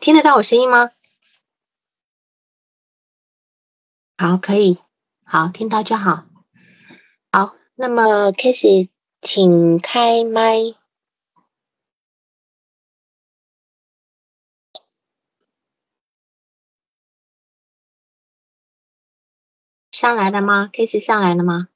[0.00, 0.90] 听得到我声音吗？
[4.16, 4.78] 好，可以，
[5.24, 6.26] 好，听到就好。
[7.30, 8.90] 好，那么 k a s e y
[9.20, 10.74] 请开麦。
[19.92, 21.68] 上来了吗 k a s e 上来了吗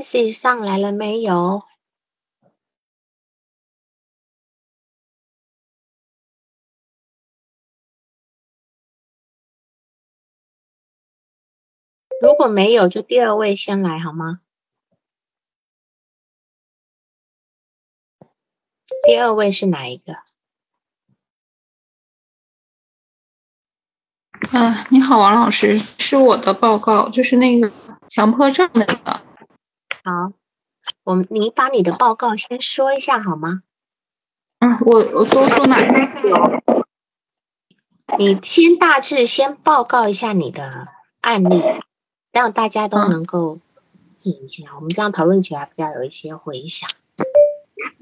[0.00, 1.62] C 上来了没有？
[12.20, 14.40] 如果没有，就第二位先来好吗？
[19.06, 20.14] 第二位是哪一个？
[24.58, 27.70] 啊，你好，王老师，是我的报告，就是那个
[28.08, 29.35] 强迫症那个。
[30.06, 30.30] 好，
[31.02, 33.62] 我们您把你的报告先说一下好吗？
[34.60, 36.08] 嗯，我我都说哪些？
[38.16, 40.84] 你先大致先报告一下你的
[41.22, 41.60] 案例，
[42.30, 43.58] 让大家都能够
[44.14, 44.76] 记一下。
[44.76, 46.88] 我们这样讨论起来比较有一些回响。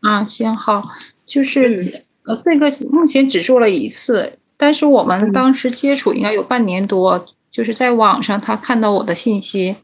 [0.02, 0.86] 啊，行好，
[1.24, 9.76] 就是呃，这个目前只做了一次，但是我们当时接触应该有半年多，就是在网上他看到我的信息，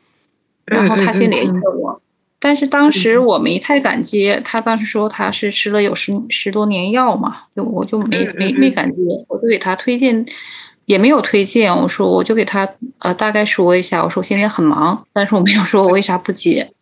[0.66, 1.99] 然后他先联系了我。
[2.42, 8.96] 但是当时我没太敢接，他当时说他是吃了有十十多年药嘛，就我就没没没敢接，
[9.28, 10.24] 我就给他推荐，
[10.86, 12.66] 也没有推荐，我说我就给他
[13.00, 16.72] 呃大概说一下，我说我现在很忙，但是我没有说我为啥不接，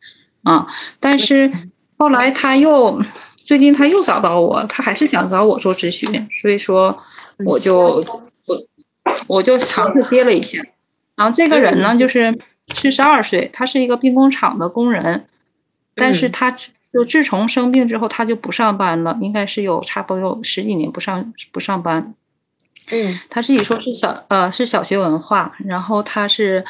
[0.45, 0.69] 啊，
[1.01, 1.51] 但是
[1.97, 3.03] 后来他又
[3.35, 6.97] 最近他又找到我，他还是想找我做咨询，所以说
[7.45, 7.81] 我就
[8.47, 8.57] 我
[9.27, 10.63] 我就尝试接了一下，
[11.17, 12.39] 然后这个人呢就是
[12.77, 15.25] 四十二岁，他是一个兵工厂的工人。
[15.99, 22.15] 但是他就自从生病之后，他就不上班了，应该是有差不多有十几年不上不上班。
[22.91, 26.65] 嗯，他自己说是小呃是小学文化，然后他是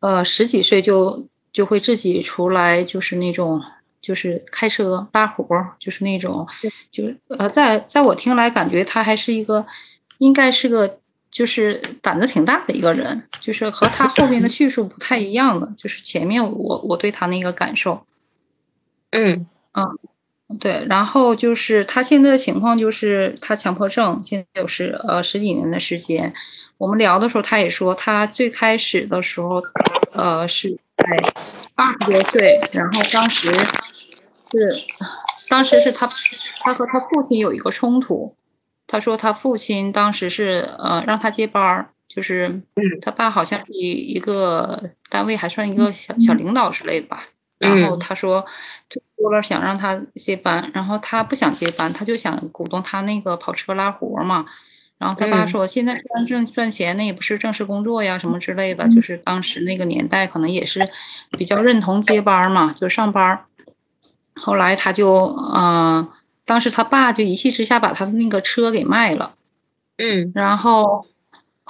[0.00, 3.62] 呃十几岁就就会自己出来，就是那种
[4.00, 6.48] 就是开车拉活儿，就是那种
[6.90, 9.66] 就是呃在在我听来感觉他还是一个
[10.16, 10.98] 应该是个
[11.30, 18.06] 就是胆子挺大的一个人，就是和他后面的叙述不太一样的，就是前面我我对他那个感受。
[19.10, 26.32] 嗯嗯，对，然后就是他现在的情况就是他强迫症，现在有十呃十几年的时间。
[26.78, 29.62] 我们聊的时候，他也说他最开始的时候，
[30.12, 31.32] 呃是在
[31.74, 34.86] 二十多岁，然后当时是
[35.48, 36.08] 当时是他
[36.64, 38.34] 他和他父亲有一个冲突，
[38.86, 42.62] 他说他父亲当时是呃让他接班儿，就是
[43.02, 47.26] 他爸好像是一个单位还算一个小小领导之类的吧。
[47.60, 48.44] 然后他说，
[49.16, 54.46] 多了想让他接班，然后他不想接班，他就想鼓动他那个跑车拉活嘛。
[54.98, 58.88] 然后他爸说，现在赚挣赚钱，那也不是正式工作呀，什么之类的。
[58.88, 60.88] 就是当时那个年代，可能也是
[61.38, 63.44] 比较认同接班嘛，就上班。
[64.34, 66.08] 后来他就，嗯，
[66.46, 69.34] 当时他爸就一气之下把他的那个车给卖了。
[69.98, 71.06] 嗯，然后。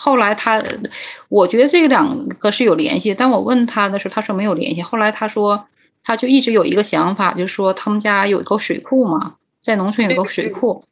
[0.02, 0.62] 后来他，
[1.28, 4.80] 我觉得这两个是有联系，但我问他的时候，他说没有联系。
[4.80, 5.66] 后来他说，
[6.10, 10.82] 他就一直有一个想法，就是说他们家有一个水库嘛，在农村有个水库，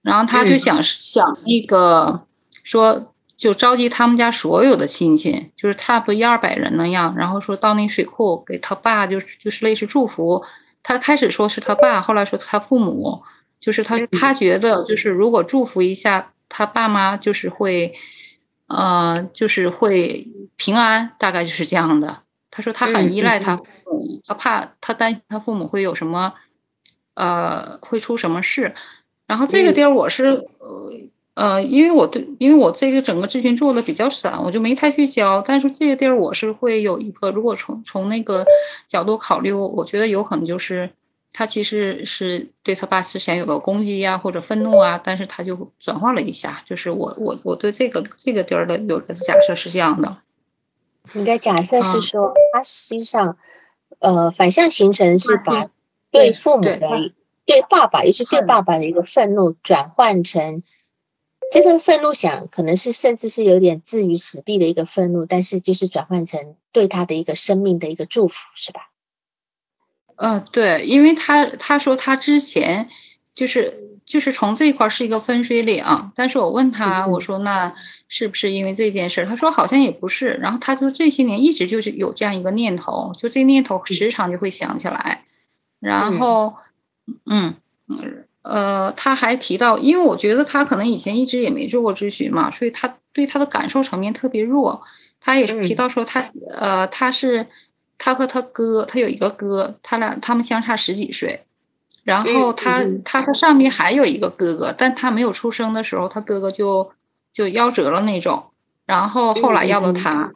[0.00, 2.22] 然后他就想想那个
[2.64, 10.42] 说，就召集他们家所有的亲戚，就是差不多一二百人那样，然后说到那水库给他爸，就就是类似祝福。
[10.82, 13.22] 他开始说是他爸，后来说他父母，
[13.60, 17.92] 就是他他觉得就是如果祝福一下他爸妈，就是会。
[18.68, 22.21] 呃，就是会平安，大概就是这样的。
[22.52, 26.34] 他说他很依赖他父母，他怕他担心他父母会有什么，
[27.14, 28.76] 呃，会出什么事。
[29.26, 30.26] 然后这个地儿我是
[30.60, 30.92] 呃
[31.34, 35.42] 呃，因为我对，因为我这个整个咨询做的比较散，我就没太去教。
[35.42, 38.46] 但是这个地儿我是会有一个，如果从从那个
[38.86, 40.90] 角度考虑，我觉得有可能就是。
[41.34, 50.18] 他其实是对他爸之前有个攻击呀，或者愤怒啊，但是他就转化了一下，就是我我我对这个这个地儿的有个假设是这样的。
[51.12, 53.36] 你的假设是说，他实际上，
[53.98, 55.70] 呃，反向形成是把
[56.10, 56.78] 对父母的、
[57.44, 60.62] 对爸爸，也是对爸爸的一个愤怒，转换成
[61.50, 68.90] 这份愤怒，想可能是甚至是有点置于死地的一个愤怒，但是就是转换成对他的一个生命的一个祝福，是吧？
[70.16, 72.88] 嗯，对，因为他他说他之前
[73.34, 75.82] 就是就是从这一块是一个分水岭。
[76.14, 77.74] 但是我问他，我说那
[78.08, 79.24] 是不是因为这件事？
[79.24, 80.38] 他说好像也不是。
[80.42, 85.24] 然后他说这些年一直就是有这样一个念头，就这念头时常就会想起来。
[85.80, 86.56] 然后，
[87.24, 87.54] 嗯，
[88.42, 94.82] 呃，他还提到，因为我觉得他可能以前一直也没做过咨询嘛，所以他对他的感受层面特别弱。
[95.20, 97.46] 他也提到说，他呃，他是
[97.96, 101.44] 他和他哥，他有一个哥，他俩他们相差十几岁。
[102.04, 106.92] 然后他他他上面还有一个哥哥，但他没有出生的时候，他哥哥就
[107.32, 108.44] 就夭折了那种。
[108.86, 110.32] 然后后来要了他，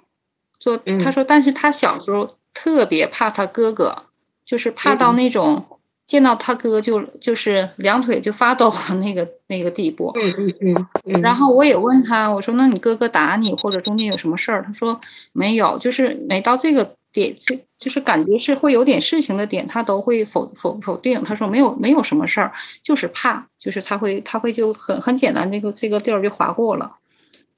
[0.61, 4.03] 说他说，但是他小时候特别怕他哥哥。
[4.47, 10.13] 就是怕到那种见到他哥就就是两腿就发抖的那个那个地步。
[10.15, 11.21] 嗯嗯嗯。
[11.21, 14.63] 然后我也问他，我说那你哥哥打你或者中间有什么事儿？
[14.63, 15.01] 他说
[15.33, 21.25] 没有，就是没到这个点，就就是感觉是会有点事情的点，他都会否否否定。
[21.25, 22.53] 他说没有没有什么事儿，
[22.83, 26.99] 就是怕，就是他会他会就很很简单，这个这个地儿就划过了。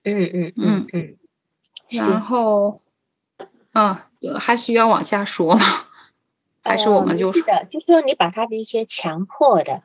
[0.05, 1.16] 嗯嗯嗯嗯。
[1.90, 2.81] 然后，
[3.72, 4.06] 啊，
[4.38, 5.60] 还需要往下说吗？
[6.62, 9.82] 还是我们就是的，就是说你把他的一些强迫的，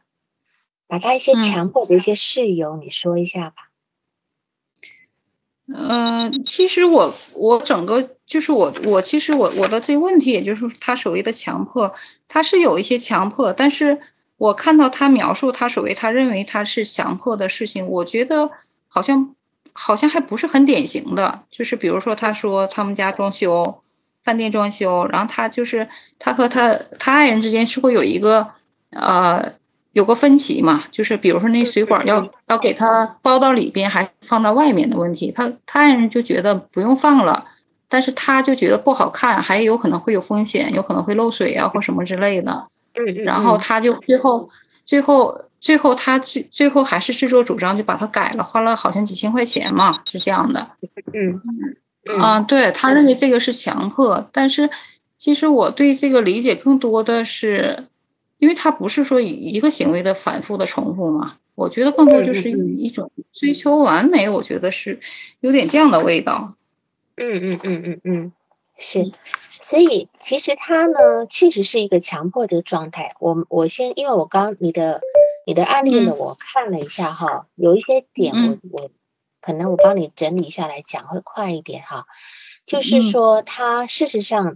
[0.87, 3.69] 把他一些强迫的一些事由，你说一下吧。
[5.67, 11.93] 嗯，其实我我整个就是我我其实我我的这个问题，也就是他所谓的强迫，
[12.27, 13.99] 他是有一些强迫，但是
[14.37, 18.49] 我看到他描述他所谓他认为他是强迫的事情，我觉得
[18.87, 19.35] 好像
[19.71, 23.79] 好像还不是很典型的，就是比如说他说他们家装修。
[24.23, 28.51] 饭店装修，然后他就是他和他他爱人之间是会有一个
[28.91, 29.51] 呃
[29.93, 37.45] 有个分歧嘛，就是比如说那水管要要给它包到里边还放到外面的问题，他他爱人就觉得不用放了，
[37.87, 42.67] 但是他就觉得不好看，还有可能会有风险，有可能会漏水啊或什么之类的。
[43.23, 44.49] 然后他就最后
[44.85, 50.67] 最后最后他最最后还是自作主张就把它改了，花了好像几千块钱嘛，是这样的。
[51.13, 51.41] 嗯。
[52.19, 54.69] 啊，对他认为这个是强迫，但是
[55.17, 57.87] 其实我对这个理解更多的是，
[58.37, 64.99] 因为他不是说一个行为的反复的重复嘛，我觉得更多就是一种追求完美，我觉得是
[65.39, 66.55] 有点这样的味道。
[67.15, 68.31] 嗯嗯嗯嗯嗯，
[68.77, 69.11] 是，
[69.61, 73.15] 所以其实他呢，确实是一个强迫的状态。
[73.19, 75.01] 我我先，因为我刚你的
[75.45, 78.89] 你的案例呢，我看了一下哈，有一些点我我。
[79.45, 82.05] 可能我帮你整理下来讲会快一点哈，
[82.65, 84.55] 就是说他事实上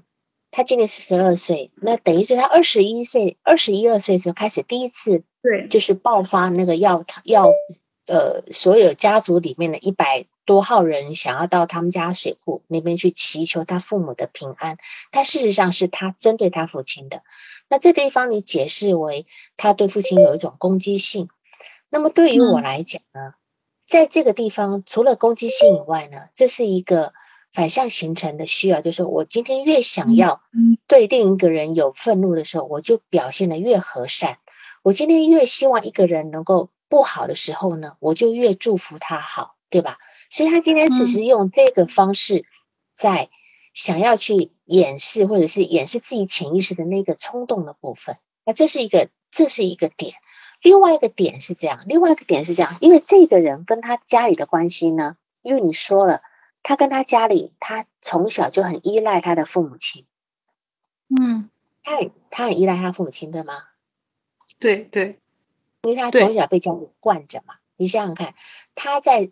[0.51, 7.47] 他今年是十二岁，那等于是他二十一岁、二十一二岁的时候开始第一次对，就是爆发那个要他要
[8.07, 14.77] 呃所有家族里面的一百多号人想要到他们家水库那边去祈求他父母的平安，
[15.11, 17.21] 但事实上是他针对他父亲的。
[17.69, 19.25] 那这地方你解释为
[19.57, 21.27] 他对父亲有一种攻击性，
[21.89, 23.33] 那么对于我来讲呢？
[23.85, 27.13] 在这个地方，除了攻击性以外呢，这是一个
[27.53, 30.41] 反向形成的需要，就是我今天越想要
[30.87, 34.35] 对另一个人有愤怒的时候，我就表现的越和善；
[34.83, 39.97] 我今天越希望一个人能够不好的时候呢，我就越祝福他好，对吧？
[40.29, 42.45] 所以他今天只是用这个方式
[42.95, 43.29] 在
[43.73, 48.17] 想要去掩饰，或者是掩饰自己潜意识的那个冲动的部分。
[48.45, 50.13] 那这是一个，这是一个点。
[50.61, 56.21] 另外一个点是这样，另外一个点是这样，因为这个人跟他家里的关系呢，因为你说了，
[56.67, 60.05] 他跟他家里，他从小就很依赖他的父母亲，
[61.17, 61.49] 嗯，
[61.81, 63.53] 他很他很依赖他父母亲，对吗？
[64.59, 65.17] 对对，
[65.83, 67.53] 因为他从小被家里惯着嘛。
[67.77, 68.35] 你想想看，
[68.75, 69.31] 他在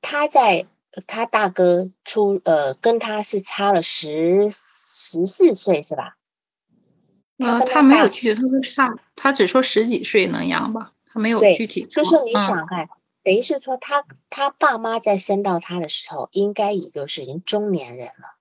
[0.00, 0.68] 他在
[1.06, 6.16] 他大哥出呃跟他是差了十十四岁是吧？
[7.36, 11.84] 呃，他没有具体，他说差，他只说十几岁能养吧，他没有具体。
[11.84, 12.88] 就说你想看，
[13.22, 18.36] 等于是说他他爸妈在生到他的时候，应该也就是已经中年人了。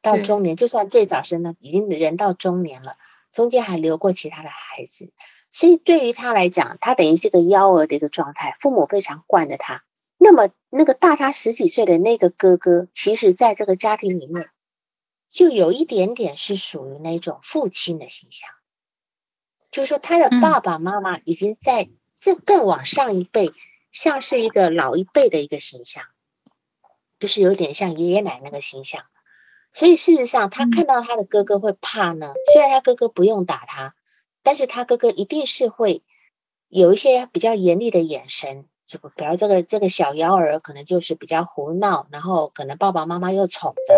[0.00, 2.96] 到中年，就算最早生的，已经人到中年了，
[3.30, 5.12] 中间还留过其他的孩子，
[5.50, 9.84] 所以对于他来讲，他等于是个幺儿的一个状态，父母非常惯着他。
[10.18, 14.50] 那么那个大他十几岁的那个哥哥，其实在这个家庭里面。
[15.30, 18.50] 就有一点点是属于那种父亲的形象，
[19.70, 21.88] 就是说他的爸爸妈妈已经在
[22.20, 23.50] 这更往上一辈，
[23.92, 26.02] 像是一个老一辈的一个形象，
[27.20, 29.04] 就是有点像爷爷奶奶的形象。
[29.70, 32.34] 所以事实上，他看到他的哥哥会怕呢。
[32.52, 33.94] 虽然他哥哥不用打他，
[34.42, 36.02] 但是他哥哥一定是会
[36.68, 38.66] 有一些比较严厉的眼神。
[38.84, 43.94] 就比如这个这个小幺儿可能就是比较胡闹，然后可能爸爸妈妈又宠着。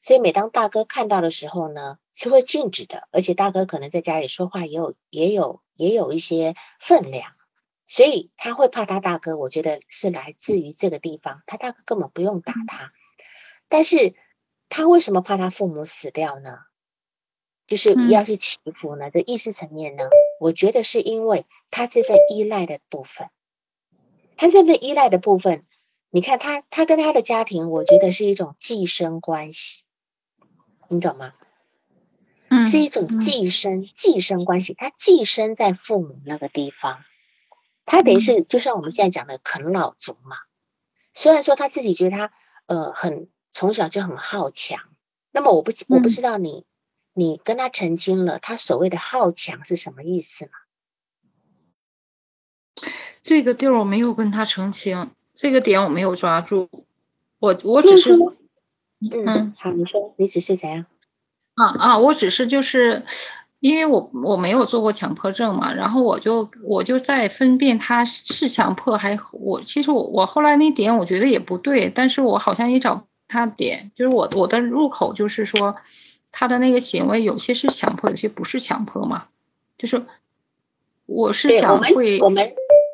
[0.00, 7.32] 所以每当大哥看到的时候呢，是会禁止的，而且大哥可能在家里说话也有也有也有一些分量，
[7.90, 12.92] 所以他会怕他大哥，我觉得是来自于这个地方，他大哥根本不用打他，
[13.68, 14.14] 但是
[14.68, 16.60] 他为什么怕他父母死掉呢？
[17.66, 19.10] 就是要去祈福呢？
[19.10, 20.04] 的意识层面呢？
[20.38, 23.28] 我觉得是因为他这份依赖的部分，
[24.36, 25.66] 他这份依赖的部分，
[26.10, 29.82] 你看他，他跟他的家庭，我觉得是一种寄生关系，
[30.88, 31.32] 你懂吗？
[32.50, 37.02] 嗯，是一种寄生寄生关系，他寄生在父母那个地方。
[37.90, 40.36] 他等于是，就像我们现在讲的啃老族嘛。
[41.12, 42.32] 虽然说他自己觉得他
[42.66, 44.78] 呃很从小就很好强，
[45.32, 46.64] 那么我不我不知道你
[47.14, 50.52] 你跟他澄清了，他所谓的好强是什么意思吗？
[53.22, 56.70] 这个地儿我没有跟他澄清，这个点我没有抓住。
[57.40, 58.12] 我我只是
[59.00, 60.86] 嗯，好，你说你只是怎样？
[61.54, 63.04] 啊啊，我只是就是。
[63.60, 75.76] 因为我我没有做过强迫症嘛，然后我就我就在分辨他是强迫还我其实我我后来那点我觉得也不对，但是我好像也找他点，就是我我的入口就是说
[76.32, 79.24] 他的那个行为有些是强迫，有些不是强迫嘛，
[79.76, 80.02] 就是
[81.04, 82.42] 我是想会我们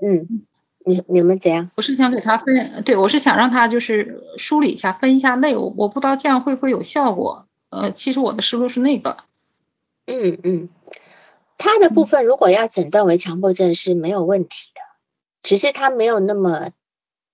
[0.04, 0.42] 嗯，
[0.84, 1.70] 你你们怎样？
[1.76, 9.16] 我是想给他分，对我是想让他就是梳理一下分一下类，我我不知道这样会不会有效果，呃，其实我的思路是那个。
[10.08, 10.68] 嗯嗯，
[11.58, 14.80] 他的部分如果要诊断为强迫症是没有问题的，
[15.42, 16.70] 只是他没有那么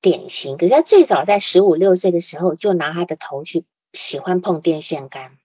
[0.00, 0.56] 典型。
[0.56, 5.36] 可是他最早在十五六岁的时候就拿他的头去喜欢碰电线杆。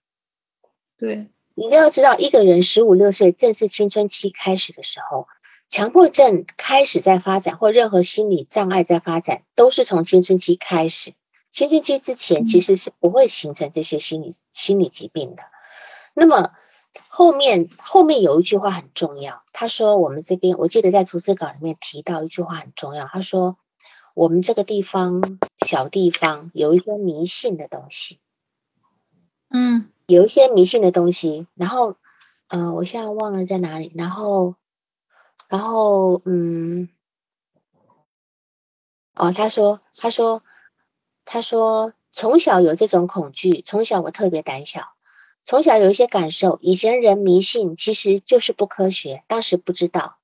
[0.96, 5.28] 对，一定要知道，一个人十五六岁正是青春期开始的时候，
[5.68, 11.12] 强迫症开始在发展，或任何心理障碍在发展，都是从青春期开始。
[11.50, 15.42] 青春期之前其实是不会形成这些心理心理疾病的。
[16.14, 16.54] 那么。
[17.08, 23.56] 后面后面有一句话很重要，他说我们这边我记得在逐字稿里面提到一句话很重要，他说
[24.14, 28.20] 我们这个地方小地方有一些迷信的东西，
[29.50, 31.96] 嗯，有一些迷信的东西，然后
[32.48, 34.54] 呃，我现在忘了在哪里，然后
[35.48, 36.88] 然后嗯，
[39.14, 40.42] 哦，他说他说
[41.24, 44.94] 他说从小有这种恐惧，从小我特别胆小。
[45.48, 50.18] 从小有一些感受，以前人迷信其实就是不科学，当时不知道，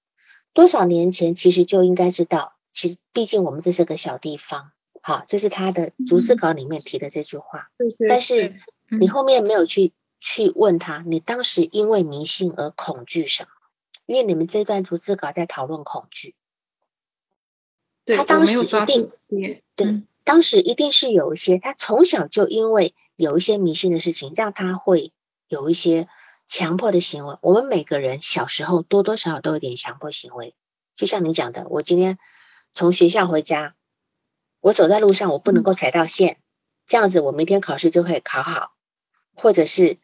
[0.53, 2.57] 多少年前其实就应该知道。
[2.73, 7.71] 其实毕竟我们这是个小地方，好，这是他的逐字稿里面提的这句话。
[8.07, 8.55] 但是
[9.01, 13.49] 你后面没有去去问他，你当时因为迷信而恐惧什么？
[14.05, 16.35] 因为你们这段逐字稿在讨论恐惧。
[18.15, 19.11] 他当时一定
[19.75, 22.95] 对，当时一定是有一些，他从小就因为。
[23.17, 25.13] 有一些迷信的事情，让他会
[25.49, 26.09] 有一些
[26.47, 27.37] 强迫的行为。
[27.43, 30.55] 我们每个人小时候多多少少都有点强迫行为，
[30.97, 32.19] 就像你讲的，我今天
[32.73, 33.77] 从学校回家，
[34.61, 36.41] 我走在路上，我不能够踩到线，
[36.87, 38.73] 这样子我明天考试就会考好。
[39.37, 39.99] 或者是，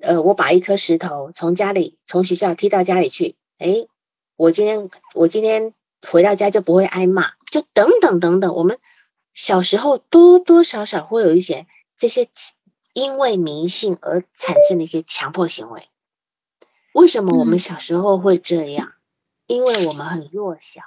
[0.00, 3.86] 呃，我把一颗石头从家里从学校踢到家里去，哎，
[4.36, 5.74] 我今天我今天
[6.06, 8.54] 回到家就不会挨骂，就等等等等。
[8.54, 8.78] 我们
[9.32, 11.66] 小时候多多少少会有一些。
[11.96, 12.28] 这些
[12.92, 15.88] 因为迷信而产生的一些强迫行为，
[16.92, 18.92] 为什么我们小时候会这样？
[19.46, 20.80] 因为我们很弱小，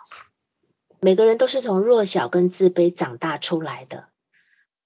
[0.99, 4.07] 每个人都是从弱小跟自卑长大出来的。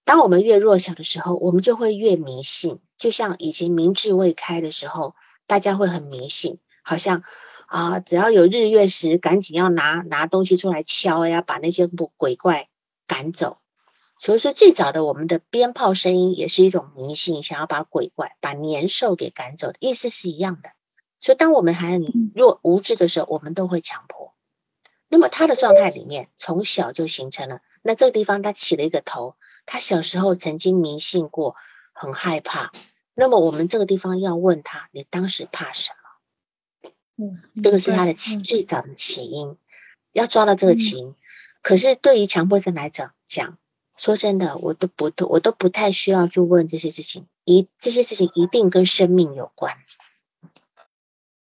[0.04, 2.82] 当我们越弱小的时候，我们就会越迷信。
[2.98, 5.16] 就像以前明智未开的时候，
[5.48, 7.24] 大家会很迷信，好像
[7.68, 12.68] 啊，只要有日月食，赶紧要拿拿东西出来敲呀，把那些不鬼怪
[13.08, 13.61] 赶走。
[14.22, 20.70] 所以说，最早的我们的鞭炮声音也是一种迷信，想要把鬼怪、把年兽给赶走的意思是一样的。
[21.20, 24.36] 所以，当我们还很弱无知的时候，我们都会强迫。
[25.10, 27.62] 那么，他的状态里面从小就形成了。
[27.82, 31.56] 那这个地方他起了一个头，他小时候曾经迷信过，
[31.92, 32.72] 很害怕。
[33.16, 35.94] 那么，我们这个地方要问他，你当时怕什
[36.84, 36.92] 么？
[37.26, 39.58] 嗯，这个是他的起最早的起因，
[40.12, 41.16] 要抓到这个起因。
[41.64, 43.58] 可是，对于强迫症来讲，讲。
[44.02, 49.78] 说真的，我都不都我都不太需要去问这些事情，一这些事情一定跟生命有关，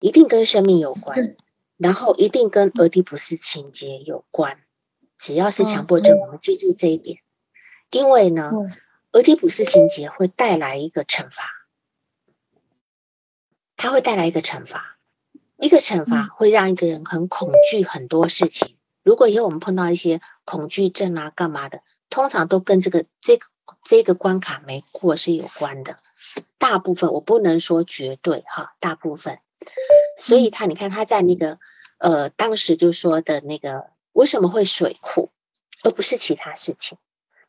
[0.02, 1.38] 一定跟生命有关，
[1.78, 4.60] 然后一定跟俄狄浦斯情节有关。
[5.18, 7.20] 只要是强迫症，我们记住这一点，
[7.92, 8.52] 因为呢，
[9.14, 11.66] 俄狄浦斯情节会带来一个惩罚，
[13.78, 14.98] 它会带来一个惩罚，
[15.58, 18.76] 一个惩罚会让一个人很恐惧很多事情。
[19.02, 21.84] 如果以后我们碰到一些恐惧症啊，干嘛的？
[22.10, 23.48] 通常都跟这个这个
[23.84, 26.00] 这个关卡没过是有关的，
[26.58, 29.40] 大部分我不能说绝对哈，大部分。
[30.18, 31.60] 所以他你看他在那个
[31.98, 35.32] 呃当时就说的那个为什么会水库，
[35.84, 36.98] 而不是其他事情？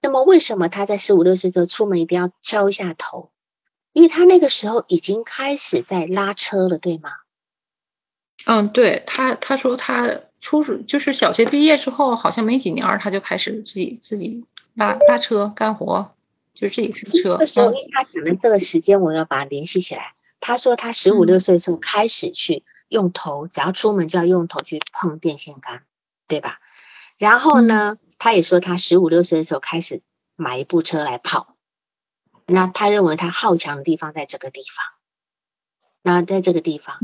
[0.02, 3.30] 那么为什么他在十五六岁的时候出门一定要敲一下头？
[3.92, 7.10] 因为他那个时候已经开始在拉车了，对吗？
[8.46, 14.44] 嗯，对他，他说他初就是小学毕业之后，好像没几年，他就开始自己自己
[14.74, 16.14] 拉拉车干活，
[16.54, 17.36] 就是自己开车。
[17.38, 20.14] 那时候，他讲的这个时间，我要把它联系起来。
[20.40, 25.84] 他说他十五六岁的时候开始去用头，只要出门就要用头去碰电线杆，
[26.26, 26.60] 对吧？
[27.18, 30.00] 然后呢，他也说他十五六岁的时候开始
[30.36, 31.54] 买一部车来跑。
[32.46, 34.84] 那他认为他好强的地方在这个地方，
[36.02, 36.98] 那在这个地方，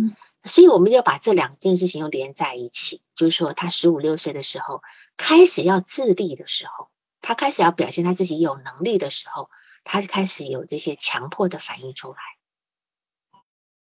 [0.46, 4.82] 所以我们要把这两件事情又连在一起，就是说他十五六岁的时候
[5.16, 6.88] 开始要自立的时候，
[7.20, 9.50] 他开始要表现他自己有能力的时候，
[9.84, 12.18] 他开始有这些强迫的反应出来。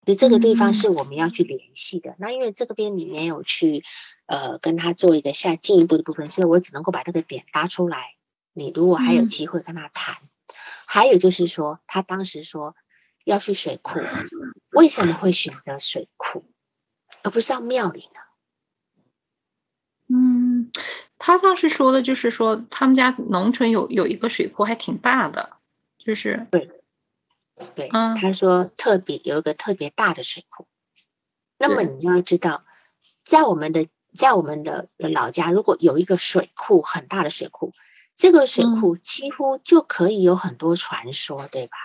[0.05, 2.15] 所以这个地方是我们要去联系的。
[2.19, 3.83] 那因为这个边你没有去
[4.27, 8.15] 呃跟他做一个下进一步的部分，所以我只能够把这个点搭出来。
[8.53, 10.19] 你如果还有机会跟他谈。
[10.87, 12.77] 还有就是说，他当时说
[13.25, 13.99] 要去水库，
[14.77, 16.45] 为什么会选择水库，
[17.23, 18.21] 而不是到庙里呢？
[20.09, 20.71] 嗯，
[21.19, 25.57] 他当时说的就是说，他们家农村有有一个水库，还挺大的，
[25.99, 26.71] 就是对
[27.75, 30.69] 对，嗯，他说特别有一个特别大的水库。
[31.59, 32.65] 那么你要知道，
[33.25, 37.73] 在我们的在我们的老家，如果有一个水库，很大的水库。
[38.15, 41.77] 这个水库几乎就可以有很多传说，对吧？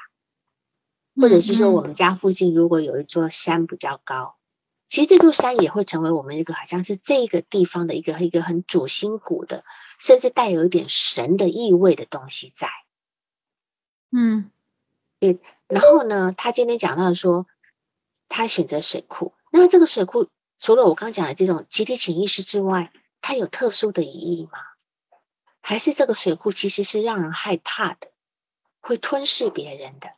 [1.15, 4.37] 或者是说，我们家附近如果有一座山比较高，
[4.87, 9.63] 其实这座山也会成为我们一个好像是这个地方的一个一个很主心骨的，
[9.99, 12.69] 甚至带有一点神的意味的东西在。
[14.11, 14.51] 嗯，
[15.19, 15.39] 对。
[15.67, 17.47] 然后呢，他今天讲到说，
[18.27, 20.27] 他选择水库，那这个水库
[20.59, 22.91] 除了我刚讲的这种集体潜意识之外，
[23.21, 24.59] 它有特殊的意义吗？
[25.61, 28.11] 还是这个水库其实是让人害怕的，
[28.81, 30.09] 会吞噬别人的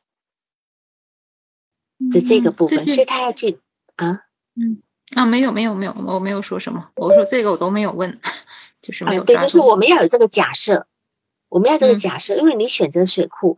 [2.11, 3.59] 的这个部分，所以他要去
[3.95, 4.23] 啊，
[4.55, 4.81] 嗯
[5.15, 8.19] 啊，没有没有没有，我没有说什么，我说这个我都没有问，
[8.81, 10.87] 就是没有对，就是我们要有这个假设，
[11.49, 13.57] 我们要这个假设，因为你选择水库，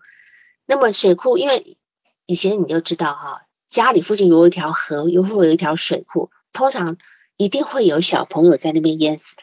[0.65, 1.77] 那么水库，因为
[2.25, 6.97] 以前你就知道哈，家里附近有一条河，又会有一条水库，通常
[7.37, 9.41] 一定会有小朋友在那边淹死的。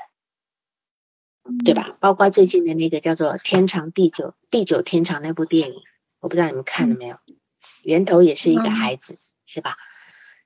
[1.65, 1.97] 对吧？
[1.99, 5.75] 包括最近的那个叫做《天长地久》《地久天长》那部电影，
[6.21, 7.17] 我不知道你们看了没有？
[7.83, 9.77] 源头也是一个孩子，是吧？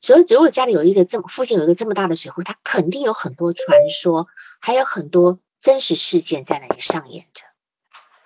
[0.01, 4.29] 所以，如果家里有一个这么附近有一个这么大的水库，它肯定有很多传说，
[4.61, 7.45] 还有很多真实事件在那里上演着。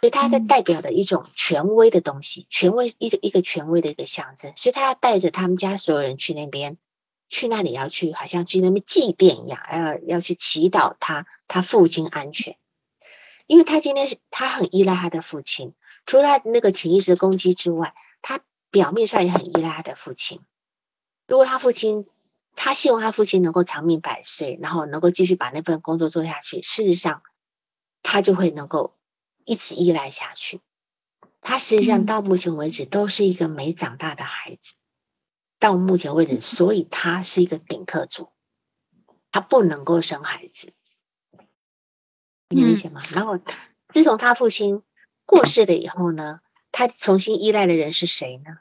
[0.00, 4.52] 所以，它在代表的一种权威的东西，权威一个一个权威的一个象征。
[4.56, 6.78] 所以，他要带着他们家所有人去那边。
[7.32, 12.56] 去那里要去，好像去那边祭奠一样，要要去祈祷他他父亲安全，
[13.46, 15.72] 因为他今天是他很依赖他的父亲，
[16.06, 20.40] 除了那个潜意识的攻击之外，他表面上也很依赖他的父亲。
[21.26, 22.06] 如果他父亲，
[22.56, 27.22] 他希望他父亲能够长命百岁，然后能够继续把那份工作做下去，事实上
[28.02, 28.96] 他就会能够
[29.44, 30.60] 一直依赖下去。
[31.40, 34.74] 他实际上到目前为止都是一个没长大的孩子。
[35.58, 38.30] 到目前为止，所以他是一个顶客族，
[39.30, 40.72] 他不能够生孩子，
[42.48, 43.02] 你理解吗？
[43.12, 43.38] 然后
[43.92, 44.82] 自从他父亲
[45.26, 46.40] 过世了以后呢，
[46.72, 48.58] 他重新依赖的人是谁呢？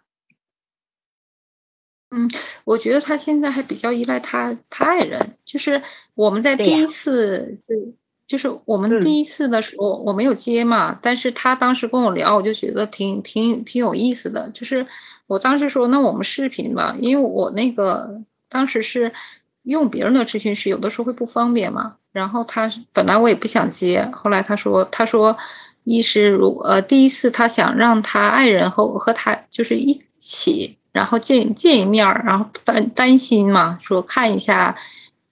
[2.12, 2.30] 嗯，
[2.64, 5.82] 我觉得他现在还比较依赖他他爱人，就是
[6.16, 7.78] 我们在第一次，对，
[8.26, 14.88] 就是我们第一次的时候我没有接嘛，但是他当时跟我聊，我就觉得挺挺挺有意思的，就是。
[15.30, 18.20] 我当时说，那我们视频吧，因为我那个
[18.50, 19.14] 当时是
[19.62, 21.98] 用别人的咨询师，有的时候会不方便嘛。
[22.12, 25.38] 然后他本来我也不想接，后来他说，他说
[25.84, 34.78] 一是如呃第一次他想让他爱人和和他就是一起，然后见见一面然后担担心嘛，说看一下，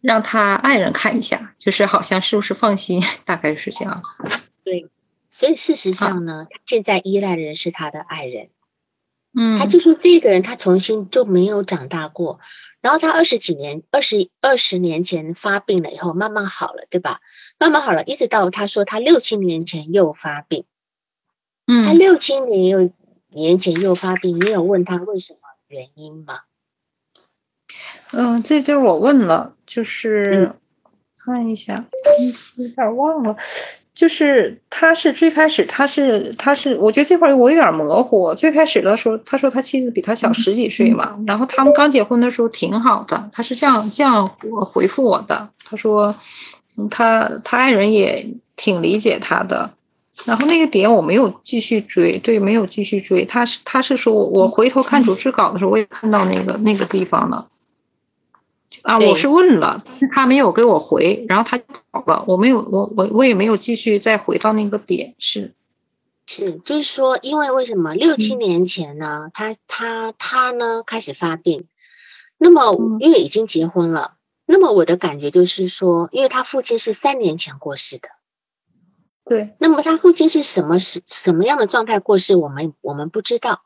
[0.01, 4.01] 让他爱人看一下，就是好像是不是放心， 大概是这样。
[4.63, 4.87] 对，
[5.29, 8.49] 所以事实上呢，现在依赖的人是他的爱人。
[9.37, 12.39] 嗯，他就说这个人他重新就没有长大过，
[12.81, 17.19] 然后他二十几年、二十二十年前发病了以后慢慢好了，对吧？
[17.59, 20.65] 慢慢好了，一直到他说他六七年前又发病，
[21.65, 22.91] 嗯，他六七年又
[23.29, 26.41] 年前又发病，你有问他为什么原因吗？
[28.11, 30.53] 嗯，这地儿我问了，就是
[31.17, 31.85] 看一下，
[32.55, 33.35] 有点忘了。
[33.93, 38.35] 就是他是最开始他是他是我觉得这块我有点模糊。
[38.35, 43.27] 最开始的时候，他说他妻子比他小十几岁嘛，然后他们刚结婚的时候挺好的。
[43.33, 46.15] 他是这样这样回复我的，他说，
[46.89, 49.73] 他他爱人也挺理解他的。
[50.25, 53.23] 然后那个点我没有继续追，对，没有继续追。
[53.23, 57.47] 他是他是说我回头看主持稿的时候，我也看到那个那个地方了。
[58.81, 61.59] 啊，我是问了，但是他没有给我回，然后他
[61.91, 65.53] 跑了，我没有，我我我也没有继续再回到那个点，是
[66.25, 69.29] 是，就是说，因为为什么六七年前呢？
[69.33, 71.65] 他他他呢开始发病，
[72.37, 74.15] 那么因为已经结婚了，
[74.49, 78.09] 那么我的感觉就是说，因为他父亲是三年前过世的。
[79.25, 82.37] 对，那么他父亲是什么是什么样的状态过世？
[82.37, 83.61] 我们我们不知道，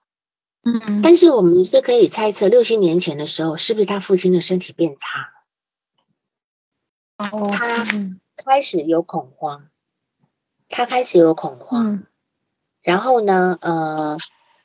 [0.63, 5.32] 嗯，但是我们是可以猜测，六七年前的时候，是不是他父亲的身体变差
[7.20, 7.30] 了？
[7.30, 7.86] 哦，他
[8.44, 9.70] 开始有恐慌，
[10.67, 12.06] 他开始有恐慌，
[12.82, 14.17] 然后呢，呃，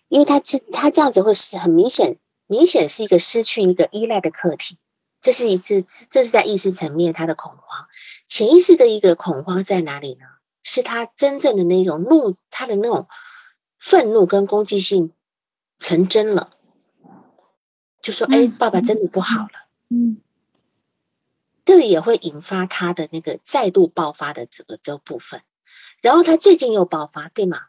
[0.08, 4.78] 因为他这他这样子会是很明显，明显是一个失去一个依赖的客体，
[5.20, 7.86] 这是一次，这是在意识层面他的恐慌，
[8.26, 10.26] 潜意识的一个恐慌在哪里呢？
[10.62, 13.06] 是他真正的那种怒，他的那种
[13.78, 15.12] 愤怒跟攻击性
[15.78, 16.50] 成真了，
[18.02, 20.20] 就说：“哎，爸爸真的不好了。”嗯，
[21.64, 25.42] 这个也会引发他的那个再度爆发的这个这部分。
[26.02, 27.60] 然后他最近又爆发，对吗？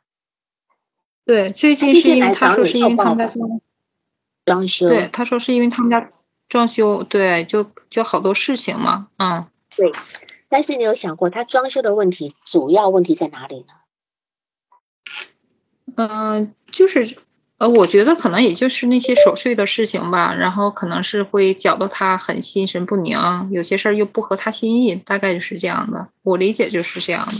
[1.24, 3.34] 对，最近是因为他说是因为他们家
[4.44, 6.12] 装修，对，他说是因为他们家
[6.50, 9.92] 装修，对，就就好多事情嘛，嗯，对。
[10.50, 13.74] 但是你有想过，他装修的问题主要问题在哪里呢？
[15.96, 17.18] 嗯，就是
[17.58, 23.18] 呃，我觉得可能也就是那些琐碎的事情吧，然后可能是会搅得他很心神不宁，
[23.52, 26.10] 有些事儿又不合他心意，大概就是这样的。
[26.24, 27.34] 我理解就是这样的。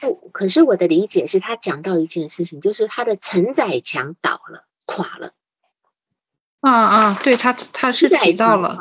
[0.00, 5.32] 不，可是我的理解是他讲到一件事情，就是他的承载墙倒了，垮了。
[6.62, 8.78] 啊啊，对他他是提到了。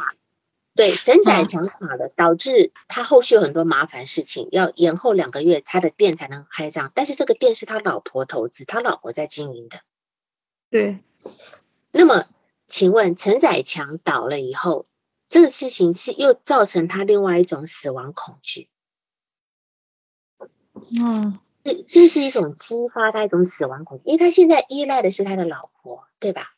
[0.73, 6.91] 对，承载墙垮了，导致他后续有很多麻烦事情，要延后两个月，他的店才能开张。
[6.95, 9.81] 但是这个店是他老婆投资，他老婆在经营的。
[10.69, 10.99] 对。
[11.91, 12.23] 那么，
[12.67, 14.85] 请问陈载强倒了以后，
[15.27, 18.69] 这个事情是又造成他另外一种死亡恐惧。
[21.03, 26.53] 嗯，这这是一种激发他一种死亡恐惧，因为他现在依赖的是他的老婆，对吧？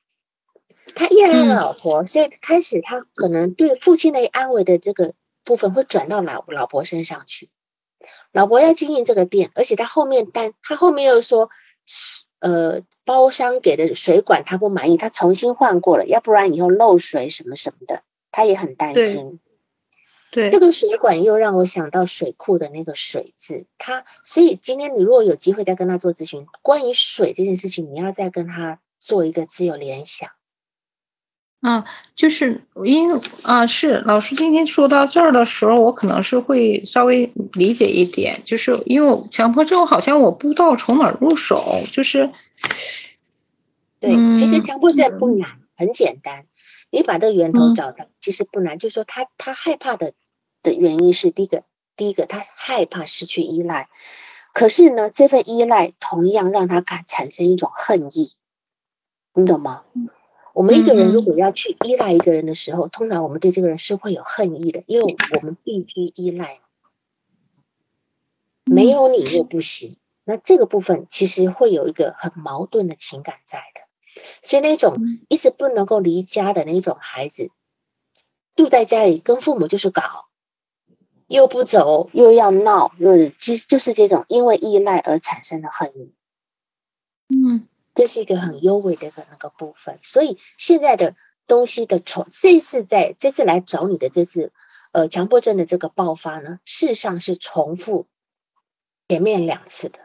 [0.95, 7.49] 他依赖老婆，所以开始他可能对父亲的安慰的这个部分会转到老老婆身上去。
[8.31, 11.49] 老婆要经营这个店，而且他后面单，他后面又说，
[12.39, 19.39] 呃，包商给的水管他不满意，他重新换过了，要不然以后漏水什么什么的，他也很担心。
[20.31, 30.29] 对，这个水管又让我想到水库的那个水字，他所以今天你如果有机会再跟他做咨询，关于水这件事情，你要再跟他做一个自由联想。
[31.65, 31.81] 嗯，
[32.13, 42.29] 就是因为啊，是老师今天说到这儿的时候，我可能是会稍微理解一点，就是因为我强迫症，好像我不知道从哪儿入手，就是
[44.01, 46.45] 对，其实强迫症不难，很简单，
[46.91, 48.77] 你把这个源头找到，其实不难。
[48.77, 50.11] 就是说，他他害怕的
[50.61, 51.63] 的原因是第一个，
[51.95, 53.87] 第一个他害怕失去依赖，
[54.53, 58.33] 可是呢，这份依赖同样让他感产生一种恨意，
[59.33, 59.83] 你懂吗？
[60.53, 66.59] 我们一个人如果要去依赖一个人的时候，通常我们对这个人是会有恨意的，因为我们必须依赖，
[68.63, 69.97] 没有你又不行。
[70.25, 73.81] 那这个部分其实会有一个很矛盾的情感在的，
[74.41, 77.49] 所以那种一直不能够离家的那种孩子，
[78.55, 80.27] 住在家里跟父母就是搞，
[81.27, 86.13] 又不走又要闹，又其实就是这种因为依赖而产生的恨意。
[87.29, 87.67] 嗯。
[87.95, 94.51] 这是一个很优美的个那个部分，所以现在的东西的重，这次在这次来找你的这次，
[94.91, 98.07] 呃，强迫症的这个爆发呢，事实上是重复
[99.07, 99.99] 前面两次的，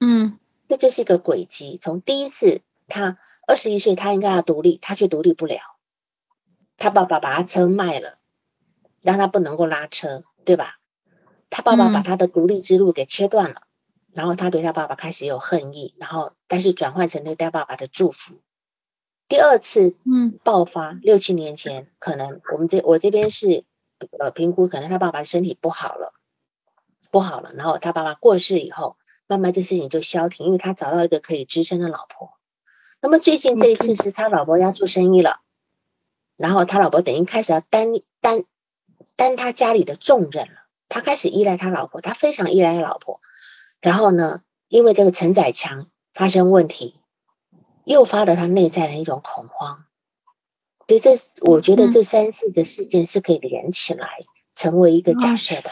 [0.00, 1.78] 嗯，这就是一个轨迹。
[1.82, 5.60] 从第一次他二十一岁，他应该要独立，他却独立不了，
[6.78, 8.18] 他爸爸把他车卖了，
[9.02, 10.78] 让他不能够拉车，对吧？
[11.50, 13.62] 他爸爸把他的独立之路给切断了。
[14.12, 18.36] 然后他对他爸爸开始有恨意，然后但是转换成对他爸爸的祝福。
[19.28, 23.64] 第二次，嗯，爆发六七年前，可能我们这我这边是
[24.18, 26.12] 呃评估，可能他爸爸身体不好了，
[27.10, 27.52] 不好了。
[27.54, 28.96] 然后他爸爸过世以后，
[29.26, 32.34] 慢慢这事情就消停，因为他找到一个可以支撑的老婆。
[33.00, 35.40] 那么最近这一次是他老婆要做生意了，
[36.36, 37.88] 然后他老婆等于开始要担
[38.20, 38.44] 担
[39.16, 43.20] 担他家里的重任了，他开始依赖他老婆，他非常依赖他老婆。
[43.82, 44.40] 然后呢？
[44.68, 46.94] 因为这个承载墙发生问题，
[47.84, 49.84] 诱发了他内在的一种恐慌。
[50.88, 51.10] 所以这
[51.42, 54.08] 我觉得这三次的事件是可以连起来，
[54.54, 55.70] 成为一个假设的。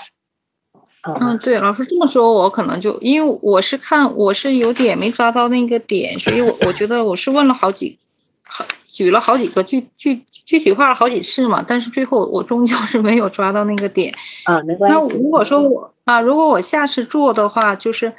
[1.03, 7.99] 嗯，对，老师这么说，我可能就因为我是看我是有点没抓到那个点，所以我我觉得我是问了好几，
[8.45, 14.15] 好举了好几个具具具体化了好几次嘛，但是最后我终究是没有抓到那个点。
[14.45, 15.09] 啊，没关系。
[15.09, 18.13] 那如果说我啊，如果我下次做的话，就是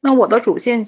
[0.00, 0.84] 那我的主线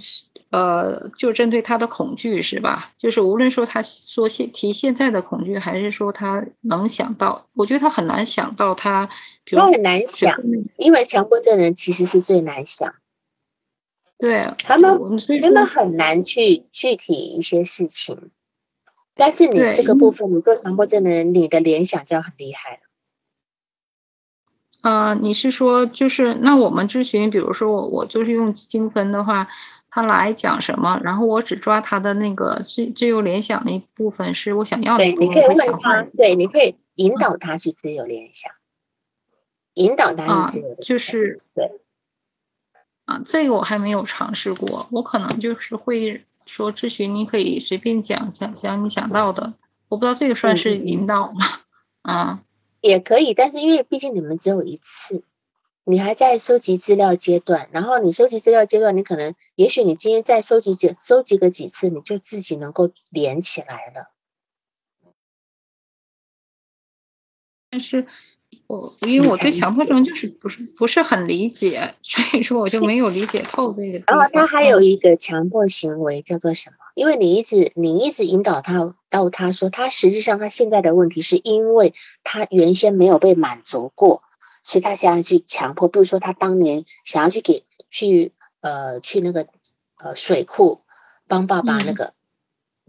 [0.50, 2.92] 呃，就针对他的恐惧是吧？
[2.98, 9.08] 就是无论说他说现提现在的恐惧，还是说他能想到，我觉得他很难想到他，
[9.46, 10.38] 他很难想，
[10.76, 12.94] 因为强迫症人其实是最难想，
[14.18, 15.00] 对他们
[15.40, 18.30] 他们很难去具体一些事情，
[19.14, 22.81] 但是你这个部分，你做强迫症的人，你的联想就要很厉害了。
[24.82, 29.48] 啊，你是说就是那我们咨询，比如说我我就是用精分的话。
[29.94, 35.04] 他来讲什么，然后我只抓他的那个自自由联想那部分是我想要的。
[35.04, 38.50] 对，你可以问他，对，你可以引导他去自由联想，
[39.74, 40.74] 引导他去自由。
[40.76, 41.72] 就是对，
[43.04, 49.52] 啊，这个我还没有尝试过，我可能就是会说咨询，你可以随便讲讲讲你想到的，
[49.90, 51.46] 我不知道这个算是引导吗？
[52.00, 52.40] 啊，
[52.82, 55.24] 也可以，但是因为毕竟你们只有一次。
[55.84, 64.12] 你还在收集资料阶段，然后你收集资料阶段，你可能，也许你今天再收集几收集个几次，你就自己能够连起来了。
[67.68, 68.06] 但是，
[68.66, 74.02] 我因为我对强迫症就是不是不是很理解，所以说我就没有理解透这个。
[74.08, 76.76] 然后他还有一个强迫行为叫做什么？
[76.94, 81.94] 因为你一直你一直引导他到他说，他实际上他现在的问题是因为
[82.24, 84.22] 他原先没有被满足过。
[84.64, 89.48] 所以他想要去强迫，比如说他当年想要去给去呃去那个
[89.98, 90.82] 呃水库
[91.26, 92.14] 帮爸爸那个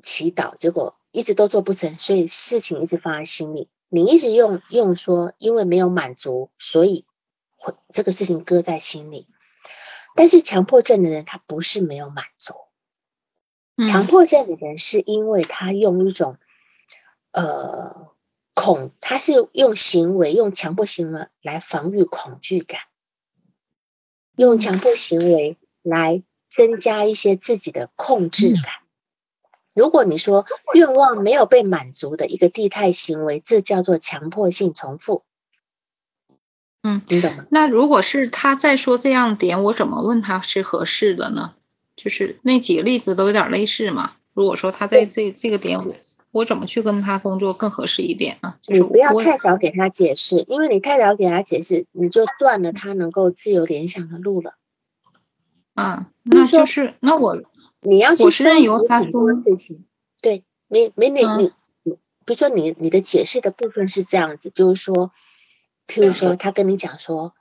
[0.04, 3.70] 祈祷，结果一直都做不成，所以事情一直放在心里。
[3.94, 7.06] 你一直用用说，因为没有满足，所以
[7.58, 9.28] 会这个事情搁在心里。
[10.16, 12.54] 但是强迫症的人他不是没有满足，
[13.88, 16.38] 强迫症的人是因为他用一种
[17.32, 18.12] 呃。
[18.56, 22.82] 恐，他是用行为，用强迫行为来防御恐惧感，
[24.38, 28.83] 用强迫行为来增加一些自己的控制感。
[29.74, 35.24] 如果你说愿望没有被满足的一个地态行为，这叫做强迫性重复。
[36.82, 37.46] 嗯，你懂吗？
[37.50, 41.56] 那如果是他在说这样点，我怎么问他是合适的呢？
[41.96, 44.14] 就是那几个例子都有点类似嘛。
[44.34, 45.94] 如果说他在这这个点我。
[46.34, 48.56] 我怎么去跟他工作更合适一点呢？
[48.64, 54.56] 就是不要太早给他解释，因为你太早给他解释，你就断了他能够自由联想的路了。
[55.76, 57.40] 嗯，那就是那我
[57.84, 59.86] 你要去深由他说事情。
[60.22, 61.52] 对，你没你你
[61.84, 61.92] 你，
[62.26, 65.12] 比如说你你的解释的部分是这样子，就是说，
[65.88, 67.34] 譬如说他跟你讲说，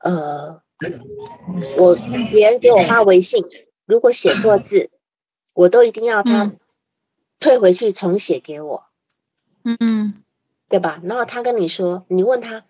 [0.00, 0.62] 呃，
[1.76, 1.96] 我
[2.30, 3.44] 别人给我发微信，
[3.86, 4.90] 如果写错字，
[5.54, 6.52] 我都一定要他。
[7.40, 8.82] 退回去重写给我，
[9.62, 10.24] 嗯，
[10.68, 11.00] 对吧？
[11.04, 12.64] 然后他跟你说，你问他，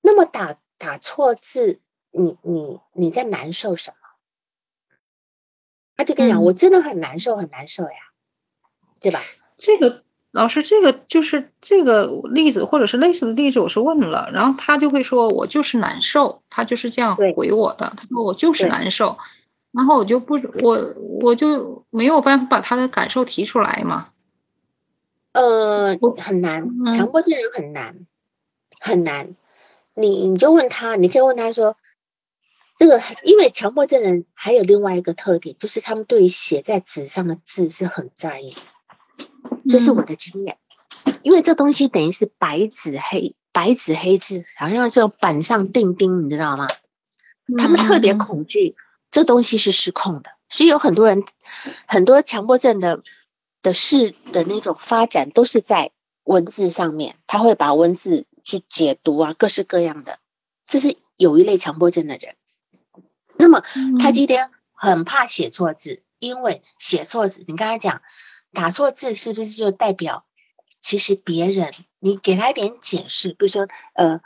[0.00, 1.78] 那么打打错字，
[2.10, 4.01] 你你你在难受什么？
[5.96, 7.90] 他就跟你讲，我真的很难受，很难受呀，
[9.00, 9.20] 对吧？
[9.58, 19.18] 这个老师，这个就是这个例子，或者是类似的例子，我是问了，然后他就会说我就是难受，他就是这样回我的，他说我就是难受。
[19.72, 24.08] 然后我就不我我就没有办法把他的感受提出来嘛。
[25.32, 28.06] 呃，很难，强迫症人很难，
[28.80, 29.34] 很难。
[29.94, 31.76] 你你就问他，你可以问他说，
[32.82, 38.52] 这个因为强迫症人还有另外一个特点，就是他们对于写在纸上的字是很在意。
[39.68, 40.58] 这是我的经验，
[41.22, 46.66] 因为这东西等于是白纸黑白纸黑字，好像这种板上钉钉，你知道吗？
[47.56, 48.74] 他们特别恐惧。
[49.12, 51.22] 这东西是失控的，所以有很多人，
[51.86, 53.04] 很多强迫症的
[53.62, 55.92] 的事的那种发展都是在
[56.24, 60.18] 文字上面，他会把文字去解读啊，各式各样的。
[60.66, 62.34] 这是有一类强迫症的人，
[63.42, 63.62] 那么
[63.98, 68.00] 他今天很怕写错字，因为写错字，你刚才讲
[68.52, 70.24] 打错字是不是就代表
[70.80, 74.20] 其实别人你给他一点解释，比如说呃，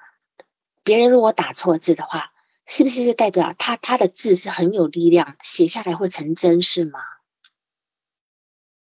[0.82, 2.32] 别人如果打错字的话。
[2.68, 6.98] 是不是就代表他他的字是很有力量，写下来会成真，是吗？